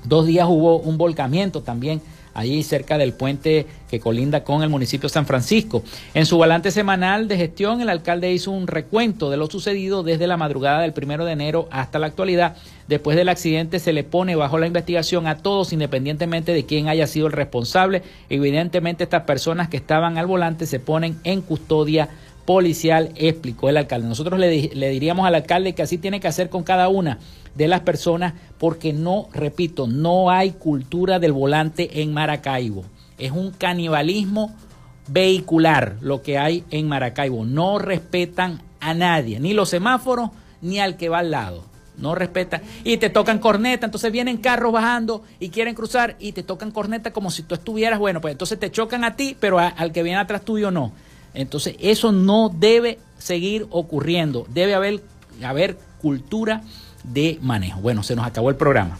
dos 0.03 0.25
días 0.25 0.47
hubo 0.49 0.79
un 0.79 0.97
volcamiento 0.97 1.61
también 1.61 2.01
allí 2.37 2.61
cerca 2.61 2.99
del 2.99 3.13
puente 3.13 3.65
que 3.89 3.99
colinda 3.99 4.43
con 4.43 4.61
el 4.61 4.69
municipio 4.69 5.09
de 5.09 5.13
San 5.13 5.25
Francisco. 5.25 5.81
En 6.13 6.27
su 6.27 6.37
balance 6.37 6.69
semanal 6.69 7.27
de 7.27 7.35
gestión, 7.35 7.81
el 7.81 7.89
alcalde 7.89 8.31
hizo 8.31 8.51
un 8.51 8.67
recuento 8.67 9.31
de 9.31 9.37
lo 9.37 9.47
sucedido 9.47 10.03
desde 10.03 10.27
la 10.27 10.37
madrugada 10.37 10.81
del 10.81 10.93
primero 10.93 11.25
de 11.25 11.31
enero 11.31 11.67
hasta 11.71 11.97
la 11.97 12.05
actualidad. 12.05 12.55
Después 12.87 13.17
del 13.17 13.29
accidente 13.29 13.79
se 13.79 13.91
le 13.91 14.03
pone 14.03 14.35
bajo 14.35 14.59
la 14.59 14.67
investigación 14.67 15.25
a 15.25 15.39
todos, 15.39 15.73
independientemente 15.73 16.53
de 16.53 16.65
quién 16.65 16.89
haya 16.89 17.07
sido 17.07 17.25
el 17.25 17.33
responsable. 17.33 18.03
Evidentemente 18.29 19.03
estas 19.03 19.23
personas 19.23 19.67
que 19.67 19.77
estaban 19.77 20.19
al 20.19 20.27
volante 20.27 20.67
se 20.67 20.79
ponen 20.79 21.19
en 21.23 21.41
custodia 21.41 22.09
policial, 22.47 23.11
explicó 23.15 23.67
el 23.67 23.75
alcalde. 23.75 24.07
Nosotros 24.07 24.39
le, 24.39 24.69
le 24.73 24.89
diríamos 24.89 25.27
al 25.27 25.35
alcalde 25.35 25.75
que 25.75 25.81
así 25.81 25.97
tiene 25.97 26.21
que 26.21 26.29
hacer 26.29 26.49
con 26.49 26.63
cada 26.63 26.87
una 26.87 27.19
de 27.55 27.67
las 27.67 27.81
personas 27.81 28.35
porque 28.57 28.93
no, 28.93 29.27
repito, 29.33 29.85
no 29.85 30.31
hay 30.31 30.51
cultura 30.51 31.19
del 31.19 31.33
volante 31.33 32.01
en 32.01 32.13
Maracaibo. 32.13 32.85
Es 33.17 33.31
un 33.31 33.51
canibalismo 33.51 34.55
vehicular 35.09 35.97
lo 35.99 36.21
que 36.21 36.37
hay 36.37 36.63
en 36.71 36.87
Maracaibo. 36.87 37.43
No 37.43 37.79
respetan 37.79 38.61
a 38.79 38.93
nadie, 38.93 39.41
ni 39.41 39.51
los 39.51 39.67
semáforos, 39.67 40.29
ni 40.61 40.79
al 40.79 40.95
que 40.95 41.09
va 41.09 41.19
al 41.19 41.31
lado. 41.31 41.65
No 41.97 42.15
respetan. 42.15 42.61
Y 42.85 42.95
te 42.95 43.09
tocan 43.09 43.39
corneta, 43.39 43.85
entonces 43.85 44.09
vienen 44.09 44.37
carros 44.37 44.71
bajando 44.71 45.21
y 45.41 45.49
quieren 45.49 45.75
cruzar 45.75 46.15
y 46.17 46.31
te 46.31 46.43
tocan 46.43 46.71
corneta 46.71 47.11
como 47.11 47.29
si 47.29 47.43
tú 47.43 47.55
estuvieras, 47.55 47.99
bueno, 47.99 48.21
pues 48.21 48.31
entonces 48.31 48.57
te 48.57 48.71
chocan 48.71 49.03
a 49.03 49.17
ti, 49.17 49.35
pero 49.37 49.59
al 49.59 49.91
que 49.91 50.01
viene 50.01 50.19
atrás 50.19 50.43
tuyo 50.43 50.71
no. 50.71 50.93
Entonces 51.37 51.75
eso 51.79 52.11
no 52.11 52.49
debe 52.49 52.97
seguir 53.19 53.67
ocurriendo. 53.69 54.47
Debe 54.49 54.73
haber, 54.73 55.03
haber 55.43 55.77
cultura 56.01 56.63
de 57.03 57.37
manejo. 57.41 57.79
Bueno, 57.79 58.01
se 58.01 58.15
nos 58.15 58.25
acabó 58.25 58.49
el 58.49 58.55
programa. 58.55 58.97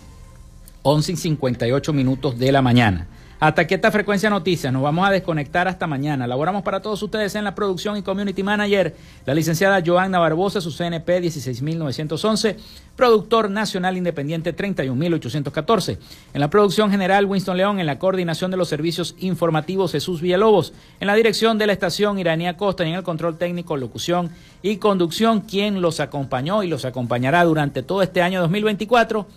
11 0.83 1.13
y 1.13 1.15
58 1.15 1.93
minutos 1.93 2.37
de 2.37 2.51
la 2.51 2.61
mañana. 2.61 3.07
Hasta 3.39 3.61
aquí 3.61 3.75
esta 3.75 3.91
frecuencia 3.91 4.31
noticias. 4.31 4.73
Nos 4.73 4.81
vamos 4.81 5.07
a 5.07 5.11
desconectar 5.11 5.67
hasta 5.67 5.85
mañana. 5.85 6.25
Laboramos 6.25 6.63
para 6.63 6.81
todos 6.81 7.03
ustedes 7.03 7.35
en 7.35 7.43
la 7.43 7.53
producción 7.53 7.95
y 7.95 8.01
community 8.01 8.41
manager, 8.41 8.95
la 9.27 9.35
licenciada 9.35 9.83
Joanna 9.85 10.17
Barbosa, 10.17 10.59
su 10.59 10.71
CNP 10.71 11.21
16911, 11.21 12.57
productor 12.95 13.51
nacional 13.51 13.95
independiente 13.95 14.53
31814. 14.53 15.99
En 16.33 16.41
la 16.41 16.49
producción 16.49 16.89
general, 16.89 17.25
Winston 17.25 17.57
León, 17.57 17.79
en 17.79 17.85
la 17.85 17.99
coordinación 17.99 18.49
de 18.49 18.57
los 18.57 18.69
servicios 18.69 19.13
informativos, 19.19 19.91
Jesús 19.91 20.19
Villalobos, 20.19 20.73
en 20.99 21.05
la 21.05 21.13
dirección 21.13 21.59
de 21.59 21.67
la 21.67 21.73
estación 21.73 22.17
Iranía 22.17 22.57
Costa 22.57 22.85
y 22.85 22.89
en 22.89 22.95
el 22.95 23.03
control 23.03 23.37
técnico, 23.37 23.77
locución 23.77 24.31
y 24.63 24.77
conducción, 24.77 25.41
quien 25.41 25.79
los 25.83 25.99
acompañó 25.99 26.63
y 26.63 26.67
los 26.69 26.85
acompañará 26.85 27.43
durante 27.43 27.83
todo 27.83 28.01
este 28.01 28.23
año 28.23 28.41
2024 28.41 29.27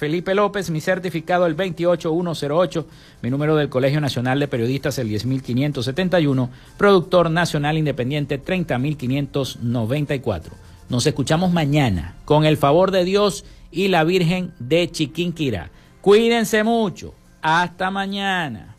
Felipe 0.00 0.34
López, 0.34 0.70
mi 0.70 0.80
certificado 0.80 1.44
el 1.44 1.54
28108, 1.54 2.86
mi 3.20 3.28
número 3.28 3.54
del 3.54 3.68
Colegio 3.68 4.00
Nacional 4.00 4.40
de 4.40 4.48
Periodistas 4.48 4.98
el 4.98 5.10
10571, 5.10 6.48
productor 6.78 7.30
nacional 7.30 7.76
independiente 7.76 8.38
30594. 8.38 10.54
Nos 10.88 11.06
escuchamos 11.06 11.52
mañana 11.52 12.14
con 12.24 12.46
el 12.46 12.56
favor 12.56 12.92
de 12.92 13.04
Dios 13.04 13.44
y 13.70 13.88
la 13.88 14.04
Virgen 14.04 14.54
de 14.58 14.90
Chiquinquirá. 14.90 15.68
Cuídense 16.00 16.64
mucho. 16.64 17.12
Hasta 17.42 17.90
mañana. 17.90 18.74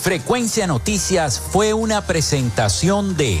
Frecuencia 0.00 0.66
Noticias 0.66 1.38
fue 1.38 1.74
una 1.74 2.00
presentación 2.00 3.16
de 3.16 3.40